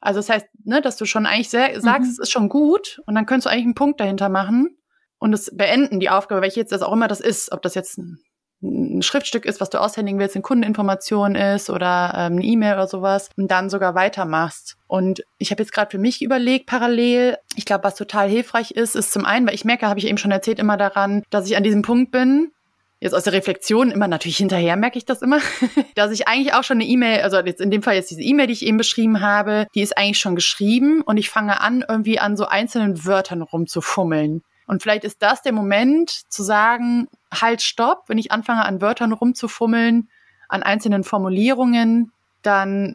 Also 0.00 0.20
das 0.20 0.30
heißt, 0.30 0.46
ne, 0.64 0.80
dass 0.80 0.96
du 0.96 1.06
schon 1.06 1.26
eigentlich 1.26 1.50
sagst, 1.50 1.82
mhm. 1.84 2.04
es 2.04 2.18
ist 2.18 2.30
schon 2.30 2.48
gut 2.48 3.00
und 3.06 3.14
dann 3.14 3.26
könntest 3.26 3.46
du 3.46 3.50
eigentlich 3.50 3.64
einen 3.64 3.74
Punkt 3.74 4.00
dahinter 4.00 4.28
machen 4.28 4.77
und 5.18 5.32
es 5.32 5.50
beenden, 5.54 6.00
die 6.00 6.10
Aufgabe, 6.10 6.42
welche 6.42 6.60
jetzt 6.60 6.72
das 6.72 6.82
auch 6.82 6.92
immer 6.92 7.08
das 7.08 7.20
ist, 7.20 7.52
ob 7.52 7.62
das 7.62 7.74
jetzt 7.74 7.98
ein, 7.98 8.18
ein 8.62 9.02
Schriftstück 9.02 9.44
ist, 9.44 9.60
was 9.60 9.70
du 9.70 9.80
aushändigen 9.80 10.18
willst, 10.18 10.36
eine 10.36 10.42
Kundeninformation 10.42 11.34
ist 11.34 11.70
oder 11.70 12.12
ähm, 12.16 12.32
eine 12.34 12.44
E-Mail 12.44 12.74
oder 12.74 12.88
sowas 12.88 13.30
und 13.36 13.50
dann 13.50 13.70
sogar 13.70 13.94
weitermachst. 13.94 14.76
Und 14.86 15.22
ich 15.38 15.50
habe 15.50 15.62
jetzt 15.62 15.72
gerade 15.72 15.90
für 15.90 15.98
mich 15.98 16.22
überlegt, 16.22 16.66
parallel, 16.66 17.36
ich 17.56 17.64
glaube, 17.64 17.84
was 17.84 17.94
total 17.94 18.28
hilfreich 18.28 18.72
ist, 18.72 18.96
ist 18.96 19.12
zum 19.12 19.24
einen, 19.24 19.46
weil 19.46 19.54
ich 19.54 19.64
merke, 19.64 19.86
habe 19.86 19.98
ich 19.98 20.06
eben 20.06 20.18
schon 20.18 20.30
erzählt, 20.30 20.58
immer 20.58 20.76
daran, 20.76 21.22
dass 21.30 21.48
ich 21.48 21.56
an 21.56 21.62
diesem 21.62 21.82
Punkt 21.82 22.10
bin, 22.10 22.52
jetzt 23.00 23.14
aus 23.14 23.24
der 23.24 23.32
Reflexion 23.32 23.90
immer 23.90 24.08
natürlich 24.08 24.38
hinterher 24.38 24.76
merke 24.76 24.98
ich 24.98 25.04
das 25.04 25.22
immer, 25.22 25.40
dass 25.94 26.10
ich 26.10 26.26
eigentlich 26.26 26.54
auch 26.54 26.64
schon 26.64 26.78
eine 26.78 26.86
E-Mail, 26.86 27.22
also 27.22 27.38
jetzt 27.38 27.60
in 27.60 27.70
dem 27.70 27.82
Fall 27.82 27.94
jetzt 27.94 28.10
diese 28.10 28.22
E-Mail, 28.22 28.48
die 28.48 28.54
ich 28.54 28.66
eben 28.66 28.76
beschrieben 28.76 29.20
habe, 29.20 29.66
die 29.74 29.82
ist 29.82 29.96
eigentlich 29.96 30.18
schon 30.18 30.34
geschrieben 30.34 31.02
und 31.02 31.16
ich 31.16 31.30
fange 31.30 31.60
an, 31.60 31.84
irgendwie 31.86 32.18
an 32.18 32.36
so 32.36 32.46
einzelnen 32.46 33.04
Wörtern 33.04 33.42
rumzufummeln. 33.42 34.42
Und 34.68 34.82
vielleicht 34.82 35.04
ist 35.04 35.22
das 35.22 35.42
der 35.42 35.52
Moment 35.52 36.10
zu 36.10 36.42
sagen, 36.42 37.08
halt, 37.34 37.62
stopp, 37.62 38.04
wenn 38.08 38.18
ich 38.18 38.30
anfange 38.30 38.64
an 38.64 38.82
Wörtern 38.82 39.12
rumzufummeln, 39.12 40.10
an 40.48 40.62
einzelnen 40.62 41.04
Formulierungen, 41.04 42.12
dann, 42.42 42.94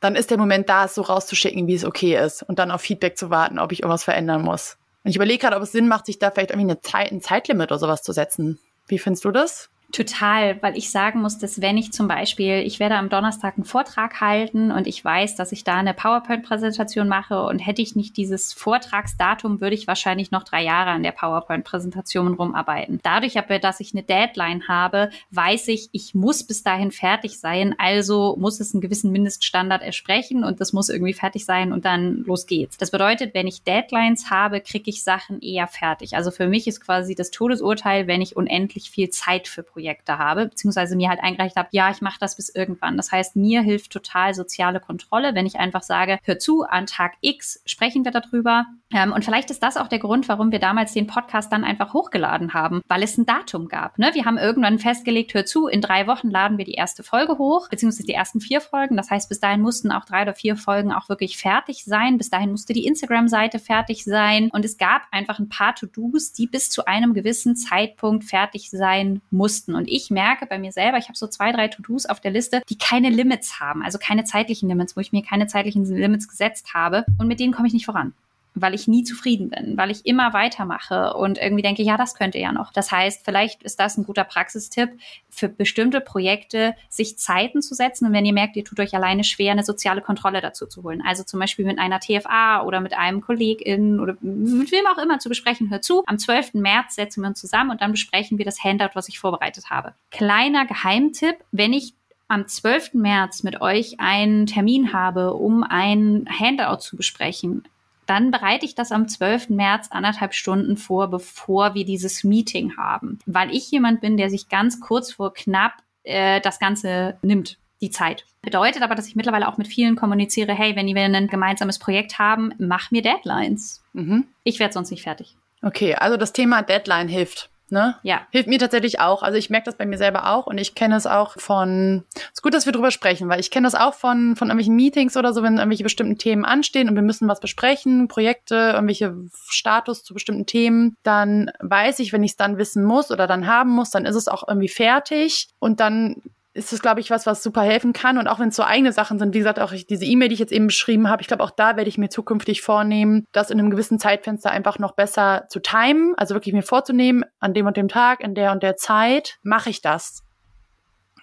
dann 0.00 0.14
ist 0.14 0.30
der 0.30 0.38
Moment 0.38 0.68
da, 0.68 0.84
es 0.84 0.94
so 0.94 1.02
rauszuschicken, 1.02 1.66
wie 1.66 1.74
es 1.74 1.84
okay 1.84 2.16
ist 2.16 2.42
und 2.44 2.60
dann 2.60 2.70
auf 2.70 2.80
Feedback 2.80 3.18
zu 3.18 3.30
warten, 3.30 3.58
ob 3.58 3.72
ich 3.72 3.80
irgendwas 3.80 4.04
verändern 4.04 4.42
muss. 4.42 4.78
Und 5.02 5.10
ich 5.10 5.16
überlege 5.16 5.38
gerade, 5.38 5.56
ob 5.56 5.62
es 5.62 5.72
Sinn 5.72 5.88
macht, 5.88 6.06
sich 6.06 6.20
da 6.20 6.30
vielleicht 6.30 6.50
irgendwie 6.50 6.70
eine 6.70 6.80
Zeit, 6.80 7.10
ein 7.10 7.20
Zeitlimit 7.20 7.72
oder 7.72 7.80
sowas 7.80 8.02
zu 8.02 8.12
setzen. 8.12 8.60
Wie 8.86 8.98
findest 8.98 9.24
du 9.24 9.32
das? 9.32 9.70
Total, 9.90 10.62
weil 10.62 10.76
ich 10.76 10.90
sagen 10.90 11.22
muss, 11.22 11.38
dass 11.38 11.62
wenn 11.62 11.78
ich 11.78 11.94
zum 11.94 12.08
Beispiel, 12.08 12.58
ich 12.58 12.78
werde 12.78 12.96
am 12.96 13.08
Donnerstag 13.08 13.56
einen 13.56 13.64
Vortrag 13.64 14.20
halten 14.20 14.70
und 14.70 14.86
ich 14.86 15.02
weiß, 15.02 15.34
dass 15.34 15.50
ich 15.50 15.64
da 15.64 15.76
eine 15.76 15.94
PowerPoint-Präsentation 15.94 17.08
mache 17.08 17.42
und 17.44 17.58
hätte 17.58 17.80
ich 17.80 17.96
nicht 17.96 18.18
dieses 18.18 18.52
Vortragsdatum, 18.52 19.62
würde 19.62 19.74
ich 19.74 19.86
wahrscheinlich 19.86 20.30
noch 20.30 20.44
drei 20.44 20.62
Jahre 20.62 20.90
an 20.90 21.02
der 21.02 21.12
PowerPoint-Präsentation 21.12 22.34
rumarbeiten. 22.34 23.00
Dadurch 23.02 23.38
aber, 23.38 23.58
dass 23.58 23.80
ich 23.80 23.94
eine 23.94 24.02
Deadline 24.02 24.68
habe, 24.68 25.08
weiß 25.30 25.68
ich, 25.68 25.88
ich 25.92 26.14
muss 26.14 26.44
bis 26.44 26.62
dahin 26.62 26.90
fertig 26.90 27.40
sein, 27.40 27.74
also 27.78 28.36
muss 28.38 28.60
es 28.60 28.74
einen 28.74 28.82
gewissen 28.82 29.10
Mindeststandard 29.10 29.80
ersprechen 29.80 30.44
und 30.44 30.60
das 30.60 30.74
muss 30.74 30.90
irgendwie 30.90 31.14
fertig 31.14 31.46
sein 31.46 31.72
und 31.72 31.86
dann 31.86 32.24
los 32.26 32.44
geht's. 32.44 32.76
Das 32.76 32.90
bedeutet, 32.90 33.32
wenn 33.32 33.46
ich 33.46 33.62
Deadlines 33.62 34.28
habe, 34.28 34.60
kriege 34.60 34.90
ich 34.90 35.02
Sachen 35.02 35.40
eher 35.40 35.66
fertig. 35.66 36.14
Also 36.14 36.30
für 36.30 36.46
mich 36.46 36.66
ist 36.66 36.82
quasi 36.84 37.14
das 37.14 37.30
Todesurteil, 37.30 38.06
wenn 38.06 38.20
ich 38.20 38.36
unendlich 38.36 38.90
viel 38.90 39.08
Zeit 39.08 39.48
für 39.48 39.62
Projekte 39.78 40.18
habe, 40.18 40.46
beziehungsweise 40.46 40.96
mir 40.96 41.08
halt 41.08 41.20
eingereicht 41.22 41.54
habe, 41.54 41.68
ja, 41.70 41.88
ich 41.90 42.00
mache 42.00 42.18
das 42.18 42.34
bis 42.34 42.48
irgendwann. 42.48 42.96
Das 42.96 43.12
heißt, 43.12 43.36
mir 43.36 43.62
hilft 43.62 43.92
total 43.92 44.34
soziale 44.34 44.80
Kontrolle, 44.80 45.36
wenn 45.36 45.46
ich 45.46 45.60
einfach 45.60 45.84
sage, 45.84 46.18
hör 46.24 46.40
zu, 46.40 46.64
an 46.64 46.86
Tag 46.86 47.12
X 47.20 47.62
sprechen 47.64 48.04
wir 48.04 48.10
darüber. 48.10 48.66
Ähm, 48.92 49.12
und 49.12 49.24
vielleicht 49.24 49.50
ist 49.50 49.62
das 49.62 49.76
auch 49.76 49.86
der 49.86 50.00
Grund, 50.00 50.28
warum 50.28 50.50
wir 50.50 50.58
damals 50.58 50.94
den 50.94 51.06
Podcast 51.06 51.52
dann 51.52 51.62
einfach 51.62 51.92
hochgeladen 51.92 52.54
haben, 52.54 52.80
weil 52.88 53.04
es 53.04 53.16
ein 53.18 53.26
Datum 53.26 53.68
gab. 53.68 53.98
Ne? 53.98 54.10
Wir 54.14 54.24
haben 54.24 54.36
irgendwann 54.38 54.80
festgelegt, 54.80 55.34
hör 55.34 55.46
zu, 55.46 55.68
in 55.68 55.80
drei 55.80 56.08
Wochen 56.08 56.28
laden 56.28 56.58
wir 56.58 56.64
die 56.64 56.72
erste 56.72 57.04
Folge 57.04 57.38
hoch, 57.38 57.68
beziehungsweise 57.68 58.06
die 58.06 58.14
ersten 58.14 58.40
vier 58.40 58.60
Folgen. 58.60 58.96
Das 58.96 59.10
heißt, 59.10 59.28
bis 59.28 59.38
dahin 59.38 59.60
mussten 59.60 59.92
auch 59.92 60.06
drei 60.06 60.22
oder 60.22 60.34
vier 60.34 60.56
Folgen 60.56 60.92
auch 60.92 61.08
wirklich 61.08 61.36
fertig 61.36 61.84
sein. 61.84 62.18
Bis 62.18 62.30
dahin 62.30 62.50
musste 62.50 62.72
die 62.72 62.86
Instagram-Seite 62.86 63.60
fertig 63.60 64.04
sein. 64.04 64.48
Und 64.52 64.64
es 64.64 64.76
gab 64.76 65.02
einfach 65.12 65.38
ein 65.38 65.48
paar 65.48 65.74
To-Dos, 65.74 66.32
die 66.32 66.46
bis 66.46 66.68
zu 66.68 66.86
einem 66.86 67.14
gewissen 67.14 67.54
Zeitpunkt 67.54 68.24
fertig 68.24 68.70
sein 68.70 69.20
mussten. 69.30 69.67
Und 69.74 69.88
ich 69.88 70.10
merke 70.10 70.46
bei 70.46 70.58
mir 70.58 70.72
selber, 70.72 70.98
ich 70.98 71.08
habe 71.08 71.18
so 71.18 71.26
zwei, 71.26 71.52
drei 71.52 71.68
To-Dos 71.68 72.06
auf 72.06 72.20
der 72.20 72.30
Liste, 72.30 72.62
die 72.68 72.78
keine 72.78 73.10
Limits 73.10 73.60
haben, 73.60 73.82
also 73.82 73.98
keine 73.98 74.24
zeitlichen 74.24 74.68
Limits, 74.68 74.96
wo 74.96 75.00
ich 75.00 75.12
mir 75.12 75.22
keine 75.22 75.46
zeitlichen 75.46 75.84
Limits 75.84 76.28
gesetzt 76.28 76.74
habe. 76.74 77.04
Und 77.18 77.28
mit 77.28 77.40
denen 77.40 77.52
komme 77.52 77.68
ich 77.68 77.74
nicht 77.74 77.86
voran 77.86 78.12
weil 78.60 78.74
ich 78.74 78.88
nie 78.88 79.04
zufrieden 79.04 79.50
bin, 79.50 79.76
weil 79.76 79.90
ich 79.90 80.06
immer 80.06 80.32
weitermache 80.32 81.14
und 81.14 81.38
irgendwie 81.38 81.62
denke, 81.62 81.82
ja, 81.82 81.96
das 81.96 82.14
könnte 82.14 82.38
ja 82.38 82.52
noch. 82.52 82.72
Das 82.72 82.92
heißt, 82.92 83.24
vielleicht 83.24 83.62
ist 83.62 83.80
das 83.80 83.96
ein 83.96 84.04
guter 84.04 84.24
Praxistipp 84.24 84.90
für 85.30 85.48
bestimmte 85.48 86.00
Projekte, 86.00 86.74
sich 86.88 87.18
Zeiten 87.18 87.62
zu 87.62 87.74
setzen 87.74 88.06
und 88.06 88.12
wenn 88.12 88.24
ihr 88.24 88.32
merkt, 88.32 88.56
ihr 88.56 88.64
tut 88.64 88.80
euch 88.80 88.94
alleine 88.94 89.24
schwer, 89.24 89.52
eine 89.52 89.64
soziale 89.64 90.00
Kontrolle 90.00 90.40
dazu 90.40 90.66
zu 90.66 90.82
holen. 90.82 91.02
Also 91.06 91.24
zum 91.24 91.40
Beispiel 91.40 91.64
mit 91.64 91.78
einer 91.78 92.00
TFA 92.00 92.62
oder 92.62 92.80
mit 92.80 92.94
einem 92.94 93.20
KollegInnen 93.20 94.00
oder 94.00 94.16
mit 94.20 94.72
wem 94.72 94.86
auch 94.86 94.98
immer 94.98 95.18
zu 95.18 95.28
besprechen, 95.28 95.70
hört 95.70 95.84
zu. 95.84 96.02
Am 96.06 96.18
12. 96.18 96.54
März 96.54 96.96
setzen 96.96 97.22
wir 97.22 97.28
uns 97.28 97.40
zusammen 97.40 97.70
und 97.70 97.80
dann 97.80 97.92
besprechen 97.92 98.38
wir 98.38 98.44
das 98.44 98.62
Handout, 98.62 98.90
was 98.94 99.08
ich 99.08 99.18
vorbereitet 99.18 99.70
habe. 99.70 99.94
Kleiner 100.10 100.66
Geheimtipp, 100.66 101.36
wenn 101.52 101.72
ich 101.72 101.94
am 102.28 102.46
12. 102.46 102.94
März 102.94 103.42
mit 103.42 103.60
euch 103.60 103.98
einen 103.98 104.46
Termin 104.46 104.92
habe, 104.92 105.34
um 105.34 105.62
ein 105.62 106.26
Handout 106.28 106.80
zu 106.80 106.96
besprechen, 106.96 107.64
dann 108.08 108.30
bereite 108.30 108.64
ich 108.64 108.74
das 108.74 108.90
am 108.90 109.06
12. 109.06 109.50
März 109.50 109.88
anderthalb 109.90 110.32
Stunden 110.32 110.76
vor, 110.76 111.08
bevor 111.08 111.74
wir 111.74 111.84
dieses 111.84 112.24
Meeting 112.24 112.76
haben. 112.78 113.18
Weil 113.26 113.54
ich 113.54 113.70
jemand 113.70 114.00
bin, 114.00 114.16
der 114.16 114.30
sich 114.30 114.48
ganz 114.48 114.80
kurz 114.80 115.12
vor 115.12 115.34
knapp 115.34 115.74
äh, 116.04 116.40
das 116.40 116.58
Ganze 116.58 117.18
nimmt, 117.20 117.58
die 117.82 117.90
Zeit. 117.90 118.24
Bedeutet 118.40 118.82
aber, 118.82 118.94
dass 118.94 119.08
ich 119.08 119.14
mittlerweile 119.14 119.46
auch 119.46 119.58
mit 119.58 119.68
vielen 119.68 119.94
kommuniziere, 119.94 120.54
hey, 120.54 120.74
wenn 120.74 120.86
wir 120.86 121.02
ein 121.02 121.26
gemeinsames 121.26 121.78
Projekt 121.78 122.18
haben, 122.18 122.54
mach 122.58 122.90
mir 122.90 123.02
Deadlines. 123.02 123.84
Mhm. 123.92 124.28
Ich 124.42 124.58
werde 124.58 124.72
sonst 124.72 124.90
nicht 124.90 125.02
fertig. 125.02 125.36
Okay, 125.62 125.94
also 125.94 126.16
das 126.16 126.32
Thema 126.32 126.62
Deadline 126.62 127.08
hilft. 127.08 127.50
Ne? 127.70 127.96
Ja. 128.02 128.22
Hilft 128.30 128.48
mir 128.48 128.58
tatsächlich 128.58 129.00
auch. 129.00 129.22
Also 129.22 129.36
ich 129.36 129.50
merke 129.50 129.66
das 129.66 129.76
bei 129.76 129.84
mir 129.84 129.98
selber 129.98 130.30
auch 130.30 130.46
und 130.46 130.58
ich 130.58 130.74
kenne 130.74 130.96
es 130.96 131.06
auch 131.06 131.34
von, 131.38 132.04
es 132.14 132.22
ist 132.34 132.42
gut, 132.42 132.54
dass 132.54 132.64
wir 132.64 132.72
drüber 132.72 132.90
sprechen, 132.90 133.28
weil 133.28 133.40
ich 133.40 133.50
kenne 133.50 133.66
das 133.66 133.74
auch 133.74 133.94
von, 133.94 134.36
von 134.36 134.48
irgendwelchen 134.48 134.74
Meetings 134.74 135.16
oder 135.16 135.34
so, 135.34 135.42
wenn 135.42 135.58
irgendwelche 135.58 135.82
bestimmten 135.82 136.16
Themen 136.16 136.44
anstehen 136.44 136.88
und 136.88 136.94
wir 136.94 137.02
müssen 137.02 137.28
was 137.28 137.40
besprechen, 137.40 138.08
Projekte, 138.08 138.72
irgendwelche 138.74 139.14
Status 139.48 140.02
zu 140.02 140.14
bestimmten 140.14 140.46
Themen, 140.46 140.96
dann 141.02 141.50
weiß 141.60 141.98
ich, 141.98 142.12
wenn 142.12 142.24
ich 142.24 142.32
es 142.32 142.36
dann 142.36 142.56
wissen 142.56 142.84
muss 142.84 143.10
oder 143.10 143.26
dann 143.26 143.46
haben 143.46 143.70
muss, 143.70 143.90
dann 143.90 144.06
ist 144.06 144.16
es 144.16 144.28
auch 144.28 144.48
irgendwie 144.48 144.68
fertig 144.68 145.48
und 145.58 145.80
dann 145.80 146.22
ist 146.58 146.72
das, 146.72 146.82
glaube 146.82 147.00
ich, 147.00 147.10
was, 147.10 147.24
was 147.24 147.42
super 147.42 147.62
helfen 147.62 147.92
kann. 147.92 148.18
Und 148.18 148.26
auch 148.28 148.38
wenn 148.38 148.48
es 148.48 148.56
so 148.56 148.62
eigene 148.62 148.92
Sachen 148.92 149.18
sind, 149.18 149.32
wie 149.34 149.38
gesagt, 149.38 149.60
auch 149.60 149.72
diese 149.72 150.04
E-Mail, 150.04 150.28
die 150.28 150.34
ich 150.34 150.40
jetzt 150.40 150.52
eben 150.52 150.66
beschrieben 150.66 151.08
habe, 151.08 151.22
ich 151.22 151.28
glaube, 151.28 151.42
auch 151.44 151.50
da 151.50 151.76
werde 151.76 151.88
ich 151.88 151.98
mir 151.98 152.10
zukünftig 152.10 152.62
vornehmen, 152.62 153.24
das 153.32 153.50
in 153.50 153.58
einem 153.58 153.70
gewissen 153.70 153.98
Zeitfenster 153.98 154.50
einfach 154.50 154.78
noch 154.78 154.92
besser 154.92 155.46
zu 155.48 155.60
timen, 155.60 156.14
also 156.16 156.34
wirklich 156.34 156.52
mir 156.52 156.62
vorzunehmen, 156.62 157.24
an 157.38 157.54
dem 157.54 157.66
und 157.66 157.76
dem 157.76 157.88
Tag, 157.88 158.20
in 158.20 158.34
der 158.34 158.52
und 158.52 158.62
der 158.62 158.76
Zeit 158.76 159.38
mache 159.42 159.70
ich 159.70 159.80
das. 159.80 160.24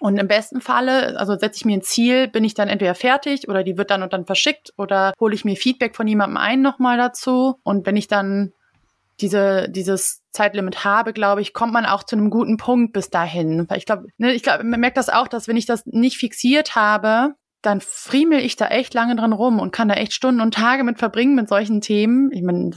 Und 0.00 0.18
im 0.18 0.28
besten 0.28 0.60
Falle, 0.60 1.18
also 1.18 1.36
setze 1.38 1.58
ich 1.58 1.64
mir 1.64 1.76
ein 1.76 1.82
Ziel, 1.82 2.28
bin 2.28 2.44
ich 2.44 2.54
dann 2.54 2.68
entweder 2.68 2.94
fertig 2.94 3.48
oder 3.48 3.62
die 3.62 3.78
wird 3.78 3.90
dann 3.90 4.02
und 4.02 4.12
dann 4.12 4.26
verschickt 4.26 4.72
oder 4.76 5.14
hole 5.20 5.34
ich 5.34 5.44
mir 5.44 5.56
Feedback 5.56 5.96
von 5.96 6.06
jemandem 6.06 6.36
ein 6.36 6.60
nochmal 6.60 6.98
dazu. 6.98 7.58
Und 7.62 7.86
wenn 7.86 7.96
ich 7.96 8.08
dann 8.08 8.52
diese, 9.20 9.68
dieses 9.68 10.22
Zeitlimit 10.32 10.84
habe, 10.84 11.12
glaube 11.12 11.40
ich, 11.40 11.52
kommt 11.52 11.72
man 11.72 11.86
auch 11.86 12.02
zu 12.04 12.16
einem 12.16 12.30
guten 12.30 12.56
Punkt 12.56 12.92
bis 12.92 13.10
dahin. 13.10 13.68
Weil 13.68 13.78
ich 13.78 13.86
glaube, 13.86 14.06
ne, 14.18 14.32
ich 14.32 14.42
glaube, 14.42 14.64
man 14.64 14.80
merkt 14.80 14.96
das 14.96 15.08
auch, 15.08 15.28
dass 15.28 15.48
wenn 15.48 15.56
ich 15.56 15.66
das 15.66 15.86
nicht 15.86 16.18
fixiert 16.18 16.74
habe, 16.76 17.34
dann 17.62 17.80
friemel 17.80 18.40
ich 18.40 18.56
da 18.56 18.68
echt 18.68 18.94
lange 18.94 19.16
dran 19.16 19.32
rum 19.32 19.58
und 19.58 19.72
kann 19.72 19.88
da 19.88 19.94
echt 19.94 20.12
Stunden 20.12 20.40
und 20.40 20.54
Tage 20.54 20.84
mit 20.84 20.98
verbringen 20.98 21.34
mit 21.34 21.48
solchen 21.48 21.80
Themen. 21.80 22.30
Ich 22.32 22.42
meine, 22.42 22.70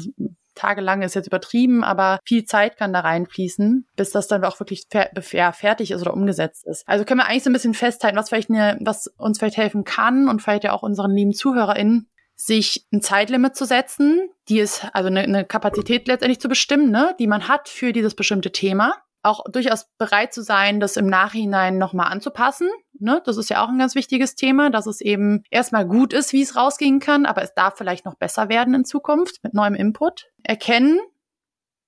tagelang 0.56 1.02
ist 1.02 1.16
jetzt 1.16 1.28
übertrieben, 1.28 1.84
aber 1.84 2.20
viel 2.26 2.44
Zeit 2.44 2.78
kann 2.78 2.92
da 2.92 3.00
reinfließen, 3.00 3.88
bis 3.96 4.12
das 4.12 4.28
dann 4.28 4.44
auch 4.44 4.60
wirklich 4.60 4.86
fer 4.90 5.10
ja, 5.32 5.52
fertig 5.52 5.92
ist 5.92 6.02
oder 6.02 6.14
umgesetzt 6.14 6.66
ist. 6.68 6.84
Also 6.88 7.06
können 7.06 7.20
wir 7.20 7.28
eigentlich 7.28 7.44
so 7.44 7.50
ein 7.50 7.54
bisschen 7.54 7.74
festhalten, 7.74 8.18
was 8.18 8.30
vielleicht 8.30 8.50
eine, 8.50 8.78
was 8.82 9.08
uns 9.18 9.40
vielleicht 9.40 9.58
helfen 9.58 9.84
kann 9.86 10.28
und 10.28 10.42
vielleicht 10.42 10.66
ja 10.66 10.74
auch 10.74 10.84
unseren 10.84 11.12
lieben 11.12 11.34
ZuhörerInnen, 11.34 12.10
sich 12.40 12.88
ein 12.94 13.02
Zeitlimit 13.02 13.56
zu 13.56 13.66
setzen, 13.66 14.30
die 14.48 14.60
ist 14.60 14.86
also 14.94 15.08
eine, 15.08 15.22
eine 15.22 15.46
Kapazität 15.46 16.08
letztendlich 16.08 16.40
zu 16.40 16.48
bestimmen, 16.48 16.90
ne, 16.90 17.14
die 17.20 17.28
man 17.28 17.50
hat 17.50 17.68
für 17.68 17.92
dieses 17.92 18.16
bestimmte 18.16 18.52
Thema. 18.52 18.96
Auch 19.22 19.44
durchaus 19.52 19.88
bereit 19.98 20.34
zu 20.34 20.42
sein, 20.42 20.80
das 20.80 20.96
im 20.96 21.08
Nachhinein 21.08 21.78
nochmal 21.78 22.10
anzupassen. 22.10 22.70
Ne? 22.98 23.22
Das 23.26 23.36
ist 23.36 23.50
ja 23.50 23.62
auch 23.62 23.68
ein 23.68 23.78
ganz 23.78 23.94
wichtiges 23.94 24.36
Thema, 24.36 24.70
dass 24.70 24.88
es 24.88 25.02
eben 25.02 25.44
erstmal 25.52 25.86
gut 25.86 26.14
ist, 26.14 26.32
wie 26.32 26.42
es 26.42 26.56
rausgehen 26.56 27.02
kann, 27.02 27.26
aber 27.26 27.44
es 27.44 27.54
darf 27.54 27.78
vielleicht 27.78 28.06
noch 28.06 28.16
besser 28.16 28.48
werden 28.48 28.74
in 28.74 28.86
Zukunft 28.86 29.44
mit 29.44 29.54
neuem 29.54 29.76
Input. 29.76 30.28
Erkennen, 30.44 30.98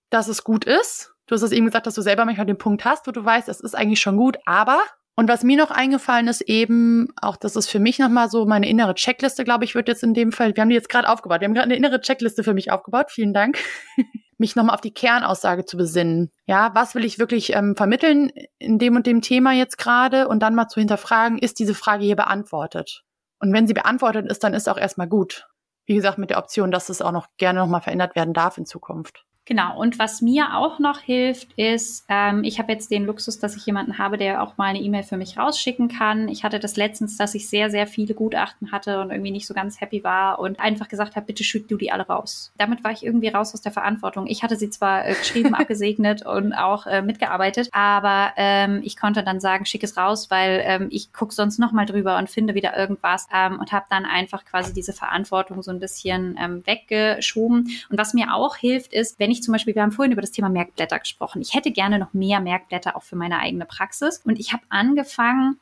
dass 0.09 0.27
es 0.27 0.43
gut 0.43 0.65
ist. 0.65 1.13
Du 1.27 1.35
hast 1.35 1.43
es 1.43 1.53
eben 1.53 1.65
gesagt, 1.65 1.87
dass 1.87 1.95
du 1.95 2.01
selber 2.01 2.25
manchmal 2.25 2.45
den 2.45 2.57
Punkt 2.57 2.83
hast, 2.83 3.07
wo 3.07 3.11
du 3.11 3.23
weißt, 3.23 3.47
es 3.47 3.61
ist 3.61 3.75
eigentlich 3.75 4.01
schon 4.01 4.17
gut, 4.17 4.37
aber 4.45 4.81
und 5.21 5.27
was 5.27 5.43
mir 5.43 5.55
noch 5.55 5.69
eingefallen 5.69 6.27
ist, 6.27 6.41
eben, 6.41 7.09
auch 7.21 7.37
das 7.37 7.55
ist 7.55 7.69
für 7.69 7.77
mich 7.77 7.99
nochmal 7.99 8.27
so 8.27 8.47
meine 8.47 8.67
innere 8.67 8.95
Checkliste, 8.95 9.43
glaube 9.43 9.65
ich, 9.65 9.75
wird 9.75 9.87
jetzt 9.87 10.01
in 10.01 10.15
dem 10.15 10.31
Fall, 10.31 10.55
wir 10.55 10.61
haben 10.61 10.69
die 10.69 10.75
jetzt 10.75 10.89
gerade 10.89 11.07
aufgebaut, 11.07 11.41
wir 11.41 11.45
haben 11.45 11.53
gerade 11.53 11.65
eine 11.65 11.75
innere 11.75 12.01
Checkliste 12.01 12.43
für 12.43 12.55
mich 12.55 12.71
aufgebaut, 12.71 13.11
vielen 13.11 13.31
Dank, 13.31 13.59
mich 14.39 14.55
nochmal 14.55 14.73
auf 14.73 14.81
die 14.81 14.95
Kernaussage 14.95 15.63
zu 15.63 15.77
besinnen. 15.77 16.31
Ja, 16.47 16.71
was 16.73 16.95
will 16.95 17.05
ich 17.05 17.19
wirklich 17.19 17.53
ähm, 17.53 17.75
vermitteln 17.75 18.31
in 18.57 18.79
dem 18.79 18.95
und 18.95 19.05
dem 19.05 19.21
Thema 19.21 19.53
jetzt 19.53 19.77
gerade 19.77 20.27
und 20.27 20.39
dann 20.39 20.55
mal 20.55 20.69
zu 20.69 20.79
hinterfragen, 20.79 21.37
ist 21.37 21.59
diese 21.59 21.75
Frage 21.75 22.03
hier 22.03 22.15
beantwortet? 22.15 23.03
Und 23.37 23.53
wenn 23.53 23.67
sie 23.67 23.75
beantwortet 23.75 24.25
ist, 24.25 24.43
dann 24.43 24.55
ist 24.55 24.67
auch 24.67 24.77
erstmal 24.79 25.07
gut. 25.07 25.47
Wie 25.85 25.93
gesagt, 25.93 26.17
mit 26.17 26.31
der 26.31 26.39
Option, 26.39 26.71
dass 26.71 26.89
es 26.89 26.99
auch 26.99 27.11
noch 27.11 27.27
gerne 27.37 27.59
nochmal 27.59 27.81
verändert 27.81 28.15
werden 28.15 28.33
darf 28.33 28.57
in 28.57 28.65
Zukunft. 28.65 29.23
Genau, 29.45 29.79
und 29.79 29.97
was 29.97 30.21
mir 30.21 30.55
auch 30.55 30.77
noch 30.77 30.99
hilft, 30.99 31.51
ist, 31.53 32.05
ähm, 32.09 32.43
ich 32.43 32.59
habe 32.59 32.71
jetzt 32.71 32.91
den 32.91 33.05
Luxus, 33.05 33.39
dass 33.39 33.55
ich 33.55 33.65
jemanden 33.65 33.97
habe, 33.97 34.17
der 34.17 34.43
auch 34.43 34.57
mal 34.57 34.65
eine 34.65 34.79
E-Mail 34.79 35.01
für 35.01 35.17
mich 35.17 35.35
rausschicken 35.35 35.87
kann. 35.87 36.27
Ich 36.27 36.43
hatte 36.43 36.59
das 36.59 36.77
letztens, 36.77 37.17
dass 37.17 37.33
ich 37.33 37.49
sehr, 37.49 37.71
sehr 37.71 37.87
viele 37.87 38.13
Gutachten 38.13 38.71
hatte 38.71 39.01
und 39.01 39.09
irgendwie 39.09 39.31
nicht 39.31 39.47
so 39.47 39.55
ganz 39.55 39.81
happy 39.81 40.03
war 40.03 40.37
und 40.37 40.59
einfach 40.59 40.89
gesagt 40.89 41.15
habe, 41.15 41.25
bitte 41.25 41.43
schütt 41.43 41.71
du 41.71 41.77
die 41.77 41.91
alle 41.91 42.05
raus. 42.05 42.51
Damit 42.59 42.83
war 42.83 42.91
ich 42.91 43.03
irgendwie 43.03 43.29
raus 43.29 43.55
aus 43.55 43.61
der 43.61 43.71
Verantwortung. 43.71 44.27
Ich 44.27 44.43
hatte 44.43 44.57
sie 44.57 44.69
zwar 44.69 45.07
äh, 45.07 45.15
geschrieben, 45.15 45.55
abgesegnet 45.55 46.23
und 46.23 46.53
auch 46.53 46.85
äh, 46.85 47.01
mitgearbeitet, 47.01 47.69
aber 47.71 48.33
ähm, 48.37 48.81
ich 48.83 48.95
konnte 48.95 49.23
dann 49.23 49.39
sagen, 49.39 49.65
schick 49.65 49.83
es 49.83 49.97
raus, 49.97 50.29
weil 50.29 50.61
ähm, 50.63 50.87
ich 50.91 51.13
gucke 51.13 51.33
sonst 51.33 51.57
nochmal 51.57 51.87
drüber 51.87 52.19
und 52.19 52.29
finde 52.29 52.53
wieder 52.53 52.77
irgendwas 52.77 53.27
ähm, 53.33 53.59
und 53.59 53.71
habe 53.71 53.85
dann 53.89 54.05
einfach 54.05 54.45
quasi 54.45 54.71
diese 54.71 54.93
Verantwortung 54.93 55.63
so 55.63 55.71
ein 55.71 55.79
bisschen 55.79 56.37
ähm, 56.39 56.61
weggeschoben. 56.67 57.71
Und 57.89 57.97
was 57.97 58.13
mir 58.13 58.35
auch 58.35 58.55
hilft, 58.55 58.93
ist, 58.93 59.19
wenn 59.19 59.30
wenn 59.31 59.37
ich 59.37 59.43
zum 59.43 59.53
Beispiel, 59.53 59.75
wir 59.75 59.81
haben 59.81 59.93
vorhin 59.93 60.11
über 60.11 60.19
das 60.19 60.31
Thema 60.31 60.49
Merkblätter 60.49 60.99
gesprochen. 60.99 61.41
Ich 61.41 61.53
hätte 61.53 61.71
gerne 61.71 61.97
noch 61.99 62.13
mehr 62.13 62.41
Merkblätter 62.41 62.97
auch 62.97 63.03
für 63.03 63.15
meine 63.15 63.39
eigene 63.39 63.65
Praxis. 63.65 64.21
Und 64.25 64.37
ich 64.37 64.51
habe 64.51 64.63
angefangen, 64.67 65.57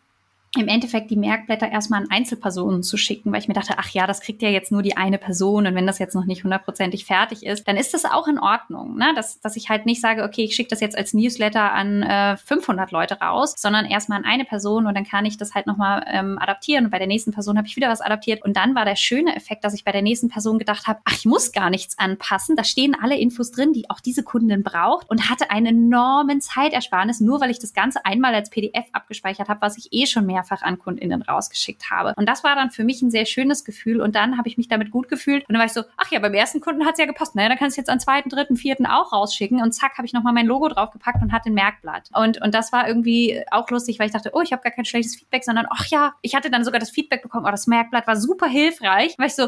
im 0.58 0.68
Endeffekt 0.68 1.12
die 1.12 1.16
Merkblätter 1.16 1.70
erstmal 1.70 2.02
an 2.02 2.10
Einzelpersonen 2.10 2.82
zu 2.82 2.98
schicken, 2.98 3.32
weil 3.32 3.40
ich 3.40 3.48
mir 3.48 3.54
dachte, 3.54 3.76
ach 3.78 3.90
ja, 3.92 4.08
das 4.08 4.22
kriegt 4.22 4.42
ja 4.42 4.50
jetzt 4.50 4.72
nur 4.72 4.82
die 4.82 4.98
eine 4.98 5.20
Person 5.20 5.68
und 5.68 5.76
wenn 5.76 5.86
das 5.86 6.00
jetzt 6.00 6.16
noch 6.16 6.26
nicht 6.26 6.44
hundertprozentig 6.44 7.06
fertig 7.06 7.46
ist, 7.46 7.68
dann 7.68 7.78
ist 7.78 7.94
das 7.94 8.06
auch 8.06 8.28
in 8.28 8.40
Ordnung, 8.40 8.98
ne? 8.98 9.14
dass, 9.16 9.40
dass 9.42 9.56
ich 9.56 9.70
halt 9.70 9.86
nicht 9.86 10.02
sage, 10.02 10.24
okay, 10.24 10.44
ich 10.44 10.56
schicke 10.56 10.70
das 10.70 10.80
jetzt 10.80 10.98
als 10.98 11.14
Newsletter 11.14 11.72
an 11.72 12.02
äh, 12.02 12.36
500 12.38 12.92
Leute 12.92 13.20
raus, 13.20 13.54
sondern 13.58 13.86
erstmal 13.86 14.18
an 14.18 14.26
eine 14.26 14.44
Person 14.44 14.88
und 14.88 14.96
dann 14.96 15.06
kann 15.06 15.24
ich 15.26 15.38
das 15.38 15.54
halt 15.54 15.68
nochmal 15.68 16.04
ähm, 16.08 16.40
adaptieren 16.40 16.86
und 16.86 16.92
bei 16.92 16.98
der 16.98 17.08
nächsten 17.08 17.32
Person 17.32 17.58
habe 17.58 17.68
ich 17.68 17.76
wieder 17.76 17.90
was 17.90 18.02
adaptiert. 18.02 18.44
Und 18.44 18.58
dann 18.58 18.74
war 18.74 18.86
der 18.86 18.96
schöne 18.96 19.36
Effekt, 19.36 19.64
dass 19.64 19.76
ich 19.76 19.84
bei 19.84 19.92
der 19.92 20.02
nächsten 20.02 20.30
Person 20.30 20.58
gedacht 20.58 20.88
habe, 20.88 21.00
ach, 21.06 21.14
ich 21.14 21.26
muss 21.26 21.52
gar 21.52 21.70
nichts 21.70 22.00
anpassen, 22.00 22.56
da 22.56 22.64
stehen 22.64 22.96
alle 23.00 23.20
Infos 23.20 23.52
drin, 23.52 23.72
die 23.72 23.88
auch 23.92 24.00
diese 24.00 24.24
Kundin 24.24 24.64
braucht 24.64 25.08
und 25.12 25.30
hatte 25.30 25.52
einen 25.52 25.68
enormen 25.68 26.42
Zeitersparnis, 26.42 27.20
nur 27.20 27.40
weil 27.40 27.52
ich 27.52 27.60
das 27.60 27.74
Ganze 27.74 28.04
einmal 28.04 28.34
als 28.34 28.50
PDF 28.50 28.86
abgespeichert 28.94 29.48
habe, 29.48 29.62
was 29.62 29.78
ich 29.78 29.90
eh 29.92 30.08
schon 30.08 30.26
mehr 30.26 30.39
mehrfach 30.40 30.62
an 30.62 30.80
KundInnen 30.80 31.22
rausgeschickt 31.22 31.90
habe. 31.90 32.14
Und 32.16 32.28
das 32.28 32.44
war 32.44 32.56
dann 32.56 32.72
für 32.72 32.84
mich 32.84 33.02
ein 33.02 33.12
sehr 33.12 33.26
schönes 33.26 33.66
Gefühl. 33.66 34.02
Und 34.02 34.16
dann 34.16 34.38
habe 34.38 34.48
ich 34.48 34.58
mich 34.58 34.68
damit 34.68 34.92
gut 34.92 35.10
gefühlt. 35.10 35.48
Und 35.48 35.54
dann 35.54 35.60
war 35.60 35.66
ich 35.66 35.74
so, 35.74 35.84
ach 35.98 36.12
ja, 36.12 36.20
beim 36.20 36.34
ersten 36.34 36.62
Kunden 36.62 36.86
hat 36.86 36.94
es 36.94 37.00
ja 37.00 37.06
gepasst. 37.06 37.36
Naja, 37.36 37.50
dann 37.50 37.58
kannst 37.58 37.78
du 37.78 37.82
jetzt 37.82 37.90
an 37.90 38.00
zweiten, 38.00 38.30
dritten, 38.30 38.56
vierten 38.56 38.86
auch 38.86 39.12
rausschicken. 39.12 39.62
Und 39.62 39.74
zack, 39.74 39.98
habe 39.98 40.06
ich 40.06 40.14
nochmal 40.14 40.34
mein 40.34 40.46
Logo 40.46 40.70
draufgepackt 40.70 41.22
und 41.22 41.32
hatte 41.32 41.50
ein 41.50 41.54
Merkblatt. 41.54 42.10
Und, 42.14 42.42
und 42.42 42.54
das 42.54 42.72
war 42.72 42.88
irgendwie 42.88 43.42
auch 43.52 43.70
lustig, 43.70 44.00
weil 44.00 44.08
ich 44.08 44.14
dachte, 44.14 44.32
oh, 44.34 44.42
ich 44.42 44.52
habe 44.52 44.62
gar 44.62 44.72
kein 44.72 44.86
schlechtes 44.86 45.16
Feedback, 45.16 45.44
sondern 45.44 45.66
ach 45.70 45.86
ja, 45.88 46.14
ich 46.22 46.36
hatte 46.36 46.50
dann 46.50 46.64
sogar 46.64 46.80
das 46.80 46.90
Feedback 46.90 47.22
bekommen, 47.22 47.46
oh, 47.46 47.52
das 47.52 47.68
Merkblatt 47.68 48.08
war 48.08 48.16
super 48.16 48.48
hilfreich. 48.48 49.16
Weil 49.18 49.28
ich 49.28 49.36
so, 49.36 49.48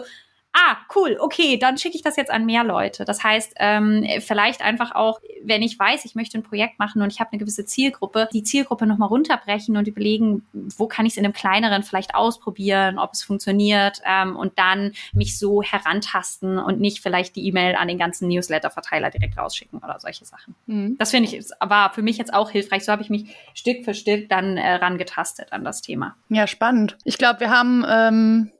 ah, 0.54 0.78
cool, 0.96 1.18
okay, 1.20 1.58
dann 1.58 1.78
schicke 1.78 1.96
ich 1.96 2.02
das 2.02 2.18
jetzt 2.18 2.32
an 2.32 2.46
mehr 2.46 2.64
Leute. 2.64 3.06
Das 3.06 3.24
heißt, 3.24 3.54
ähm, 3.58 4.06
vielleicht 4.20 4.62
einfach 4.62 4.94
auch, 4.94 5.20
wenn 5.44 5.62
ich 5.62 5.78
weiß, 5.78 6.06
ich 6.06 6.16
möchte 6.16 6.38
ein 6.38 6.44
Projekt 6.44 6.80
machen 6.80 7.02
und 7.02 7.12
ich 7.12 7.20
habe 7.20 7.32
eine 7.32 7.40
gewisse 7.40 7.66
Zielgruppe, 7.66 8.28
die 8.34 8.44
Zielgruppe 8.44 8.86
nochmal 8.86 9.10
runterbrechen 9.10 9.78
und 9.78 9.88
überlegen, 9.88 10.46
wo 10.54 10.88
kann 10.88 11.06
ich 11.06 11.14
es 11.14 11.18
in 11.18 11.26
einem 11.26 11.34
kleineren 11.34 11.84
vielleicht 11.84 12.16
ausprobieren, 12.16 13.00
ob 13.00 13.14
es 13.14 13.24
funktioniert 13.24 14.02
ähm, 14.06 14.36
und 14.36 14.60
dann 14.60 14.92
mich 15.14 15.38
so 15.38 15.62
herantasten 15.62 16.58
und 16.58 16.80
nicht 16.80 17.02
vielleicht 17.02 17.36
die 17.36 17.48
E-Mail 17.48 17.76
an 17.76 17.88
den 17.88 17.98
ganzen 17.98 18.28
Newsletter-Verteiler 18.28 19.10
direkt 19.10 19.38
rausschicken 19.38 19.80
oder 19.80 20.00
solche 20.00 20.26
Sachen. 20.26 20.56
Mhm. 20.66 20.98
Das 20.98 21.12
finde 21.12 21.30
ich, 21.30 21.46
war 21.60 21.94
für 21.94 22.02
mich 22.02 22.18
jetzt 22.18 22.34
auch 22.34 22.50
hilfreich. 22.50 22.84
So 22.84 22.92
habe 22.92 23.02
ich 23.02 23.10
mich 23.10 23.36
Stück 23.54 23.86
für 23.86 23.94
Stück 23.94 24.30
dann 24.30 24.58
äh, 24.58 24.76
rangetastet 24.76 25.54
an 25.54 25.64
das 25.64 25.82
Thema. 25.82 26.16
Ja, 26.30 26.48
spannend. 26.48 26.98
Ich 27.04 27.18
glaube, 27.18 27.40
wir 27.40 27.50
haben 27.50 27.86
ähm, 27.88 28.52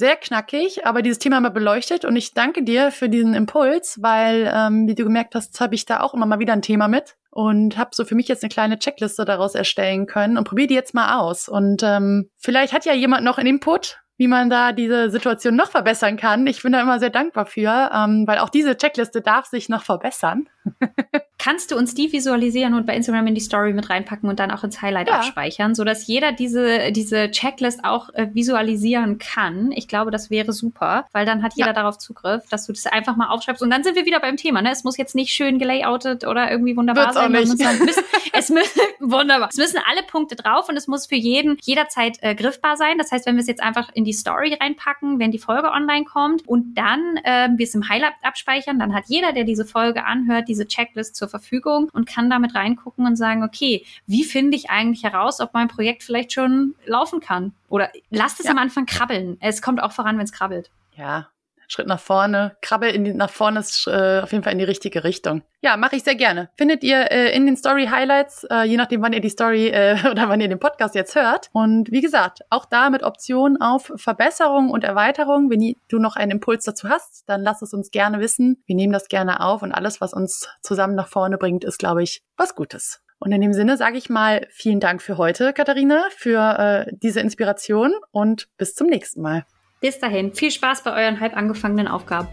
sehr 0.00 0.16
knackig, 0.16 0.86
aber 0.86 1.02
dieses 1.02 1.18
Thema 1.18 1.40
mal 1.40 1.50
beleuchtet 1.50 2.04
und 2.04 2.16
ich 2.16 2.34
danke 2.34 2.64
dir 2.64 2.90
für 2.90 3.08
diesen 3.08 3.34
Impuls, 3.34 4.02
weil, 4.02 4.50
ähm, 4.52 4.88
wie 4.88 4.94
du 4.94 5.04
gemerkt 5.04 5.34
hast, 5.34 5.60
habe 5.60 5.74
ich 5.74 5.84
da 5.84 6.00
auch 6.00 6.14
immer 6.14 6.26
mal 6.26 6.38
wieder 6.38 6.54
ein 6.54 6.62
Thema 6.62 6.88
mit 6.88 7.16
und 7.30 7.76
habe 7.76 7.90
so 7.92 8.06
für 8.06 8.14
mich 8.14 8.26
jetzt 8.26 8.42
eine 8.42 8.48
kleine 8.48 8.78
Checkliste 8.78 9.24
daraus 9.24 9.54
erstellen 9.54 10.06
können 10.06 10.38
und 10.38 10.44
probiere 10.44 10.68
die 10.68 10.74
jetzt 10.74 10.94
mal 10.94 11.18
aus. 11.18 11.48
Und 11.48 11.82
ähm, 11.84 12.30
vielleicht 12.38 12.72
hat 12.72 12.86
ja 12.86 12.94
jemand 12.94 13.24
noch 13.24 13.36
einen 13.36 13.46
Input, 13.46 14.00
wie 14.16 14.26
man 14.26 14.48
da 14.48 14.72
diese 14.72 15.10
Situation 15.10 15.54
noch 15.54 15.70
verbessern 15.70 16.16
kann. 16.16 16.46
Ich 16.46 16.62
bin 16.62 16.72
da 16.72 16.80
immer 16.80 16.98
sehr 16.98 17.10
dankbar 17.10 17.44
für, 17.44 17.90
ähm, 17.94 18.24
weil 18.26 18.38
auch 18.38 18.48
diese 18.48 18.76
Checkliste 18.76 19.20
darf 19.20 19.46
sich 19.46 19.68
noch 19.68 19.82
verbessern. 19.82 20.48
Kannst 21.42 21.70
du 21.70 21.76
uns 21.76 21.94
die 21.94 22.12
visualisieren 22.12 22.74
und 22.74 22.84
bei 22.84 22.94
Instagram 22.94 23.26
in 23.28 23.34
die 23.34 23.40
Story 23.40 23.72
mit 23.72 23.88
reinpacken 23.88 24.28
und 24.28 24.38
dann 24.38 24.50
auch 24.50 24.62
ins 24.62 24.82
Highlight 24.82 25.08
ja. 25.08 25.20
abspeichern, 25.20 25.74
sodass 25.74 26.06
jeder 26.06 26.32
diese, 26.32 26.92
diese 26.92 27.30
Checklist 27.30 27.82
auch 27.82 28.10
äh, 28.12 28.26
visualisieren 28.34 29.16
kann? 29.16 29.72
Ich 29.72 29.88
glaube, 29.88 30.10
das 30.10 30.28
wäre 30.28 30.52
super, 30.52 31.06
weil 31.12 31.24
dann 31.24 31.42
hat 31.42 31.54
jeder 31.54 31.68
ja. 31.68 31.72
darauf 31.72 31.96
Zugriff, 31.96 32.46
dass 32.50 32.66
du 32.66 32.74
das 32.74 32.84
einfach 32.84 33.16
mal 33.16 33.28
aufschreibst. 33.28 33.62
Und 33.62 33.70
dann 33.70 33.82
sind 33.82 33.96
wir 33.96 34.04
wieder 34.04 34.20
beim 34.20 34.36
Thema. 34.36 34.60
Ne? 34.60 34.70
Es 34.70 34.84
muss 34.84 34.98
jetzt 34.98 35.14
nicht 35.14 35.32
schön 35.32 35.58
gelayoutet 35.58 36.26
oder 36.26 36.50
irgendwie 36.50 36.76
wunderbar 36.76 37.06
Wird's 37.06 37.14
sein. 37.14 37.34
Auch 37.34 37.40
nicht. 37.40 37.58
Sagen, 37.58 37.84
müssen, 37.86 38.04
es 38.34 38.50
müssen, 38.50 38.80
wunderbar. 39.00 39.48
Es 39.50 39.56
müssen 39.56 39.80
alle 39.90 40.02
Punkte 40.02 40.36
drauf 40.36 40.68
und 40.68 40.76
es 40.76 40.88
muss 40.88 41.06
für 41.06 41.14
jeden 41.14 41.56
jederzeit 41.62 42.18
äh, 42.20 42.34
griffbar 42.34 42.76
sein. 42.76 42.98
Das 42.98 43.12
heißt, 43.12 43.24
wenn 43.24 43.36
wir 43.36 43.40
es 43.40 43.48
jetzt 43.48 43.62
einfach 43.62 43.88
in 43.94 44.04
die 44.04 44.12
Story 44.12 44.58
reinpacken, 44.60 45.18
wenn 45.18 45.30
die 45.30 45.38
Folge 45.38 45.70
online 45.70 46.04
kommt 46.04 46.46
und 46.46 46.74
dann 46.74 47.16
äh, 47.24 47.48
wir 47.56 47.64
es 47.64 47.74
im 47.74 47.88
Highlight 47.88 48.12
abspeichern, 48.20 48.78
dann 48.78 48.94
hat 48.94 49.04
jeder, 49.06 49.32
der 49.32 49.44
diese 49.44 49.64
Folge 49.64 50.04
anhört, 50.04 50.46
diese 50.46 50.66
Checklist 50.66 51.16
zur 51.16 51.29
Verfügung 51.30 51.88
und 51.92 52.06
kann 52.06 52.28
damit 52.28 52.54
reingucken 52.54 53.06
und 53.06 53.16
sagen, 53.16 53.42
okay, 53.42 53.84
wie 54.06 54.24
finde 54.24 54.56
ich 54.56 54.70
eigentlich 54.70 55.04
heraus, 55.04 55.40
ob 55.40 55.54
mein 55.54 55.68
Projekt 55.68 56.02
vielleicht 56.02 56.32
schon 56.32 56.74
laufen 56.84 57.20
kann? 57.20 57.54
Oder 57.68 57.90
lasst 58.10 58.40
es 58.40 58.46
ja. 58.46 58.52
am 58.52 58.58
Anfang 58.58 58.86
krabbeln. 58.86 59.36
Es 59.40 59.62
kommt 59.62 59.82
auch 59.82 59.92
voran, 59.92 60.18
wenn 60.18 60.24
es 60.24 60.32
krabbelt. 60.32 60.70
Ja, 60.96 61.28
Schritt 61.70 61.86
nach 61.86 62.00
vorne, 62.00 62.56
krabbel 62.62 62.90
in 62.90 63.04
die, 63.04 63.14
nach 63.14 63.30
vorne 63.30 63.60
ist 63.60 63.86
äh, 63.86 64.20
auf 64.22 64.32
jeden 64.32 64.42
Fall 64.42 64.52
in 64.52 64.58
die 64.58 64.64
richtige 64.64 65.04
Richtung. 65.04 65.42
Ja, 65.62 65.76
mache 65.76 65.96
ich 65.96 66.02
sehr 66.02 66.16
gerne. 66.16 66.50
Findet 66.56 66.82
ihr 66.82 67.10
äh, 67.12 67.34
in 67.34 67.46
den 67.46 67.56
Story 67.56 67.86
Highlights, 67.86 68.44
äh, 68.50 68.64
je 68.64 68.76
nachdem, 68.76 69.02
wann 69.02 69.12
ihr 69.12 69.20
die 69.20 69.28
Story 69.28 69.68
äh, 69.68 69.96
oder 70.10 70.28
wann 70.28 70.40
ihr 70.40 70.48
den 70.48 70.58
Podcast 70.58 70.94
jetzt 70.94 71.14
hört. 71.14 71.48
Und 71.52 71.90
wie 71.92 72.00
gesagt, 72.00 72.40
auch 72.50 72.64
da 72.64 72.90
mit 72.90 73.04
Optionen 73.04 73.60
auf 73.60 73.92
Verbesserung 73.96 74.70
und 74.70 74.82
Erweiterung. 74.82 75.48
Wenn 75.48 75.76
du 75.88 75.98
noch 75.98 76.16
einen 76.16 76.32
Impuls 76.32 76.64
dazu 76.64 76.88
hast, 76.88 77.28
dann 77.28 77.42
lass 77.42 77.62
es 77.62 77.72
uns 77.72 77.90
gerne 77.90 78.18
wissen. 78.18 78.62
Wir 78.66 78.74
nehmen 78.74 78.92
das 78.92 79.08
gerne 79.08 79.40
auf 79.40 79.62
und 79.62 79.72
alles, 79.72 80.00
was 80.00 80.12
uns 80.12 80.48
zusammen 80.62 80.96
nach 80.96 81.08
vorne 81.08 81.38
bringt, 81.38 81.62
ist, 81.62 81.78
glaube 81.78 82.02
ich, 82.02 82.22
was 82.36 82.56
Gutes. 82.56 83.00
Und 83.20 83.32
in 83.32 83.42
dem 83.42 83.52
Sinne 83.52 83.76
sage 83.76 83.98
ich 83.98 84.08
mal 84.08 84.46
vielen 84.50 84.80
Dank 84.80 85.02
für 85.02 85.18
heute, 85.18 85.52
Katharina, 85.52 86.04
für 86.16 86.86
äh, 86.88 86.92
diese 87.02 87.20
Inspiration 87.20 87.92
und 88.10 88.48
bis 88.56 88.74
zum 88.74 88.86
nächsten 88.86 89.20
Mal. 89.20 89.44
Bis 89.80 89.98
dahin, 89.98 90.34
viel 90.34 90.50
Spaß 90.50 90.84
bei 90.84 90.92
euren 90.92 91.20
halb 91.20 91.34
angefangenen 91.34 91.88
Aufgaben. 91.88 92.28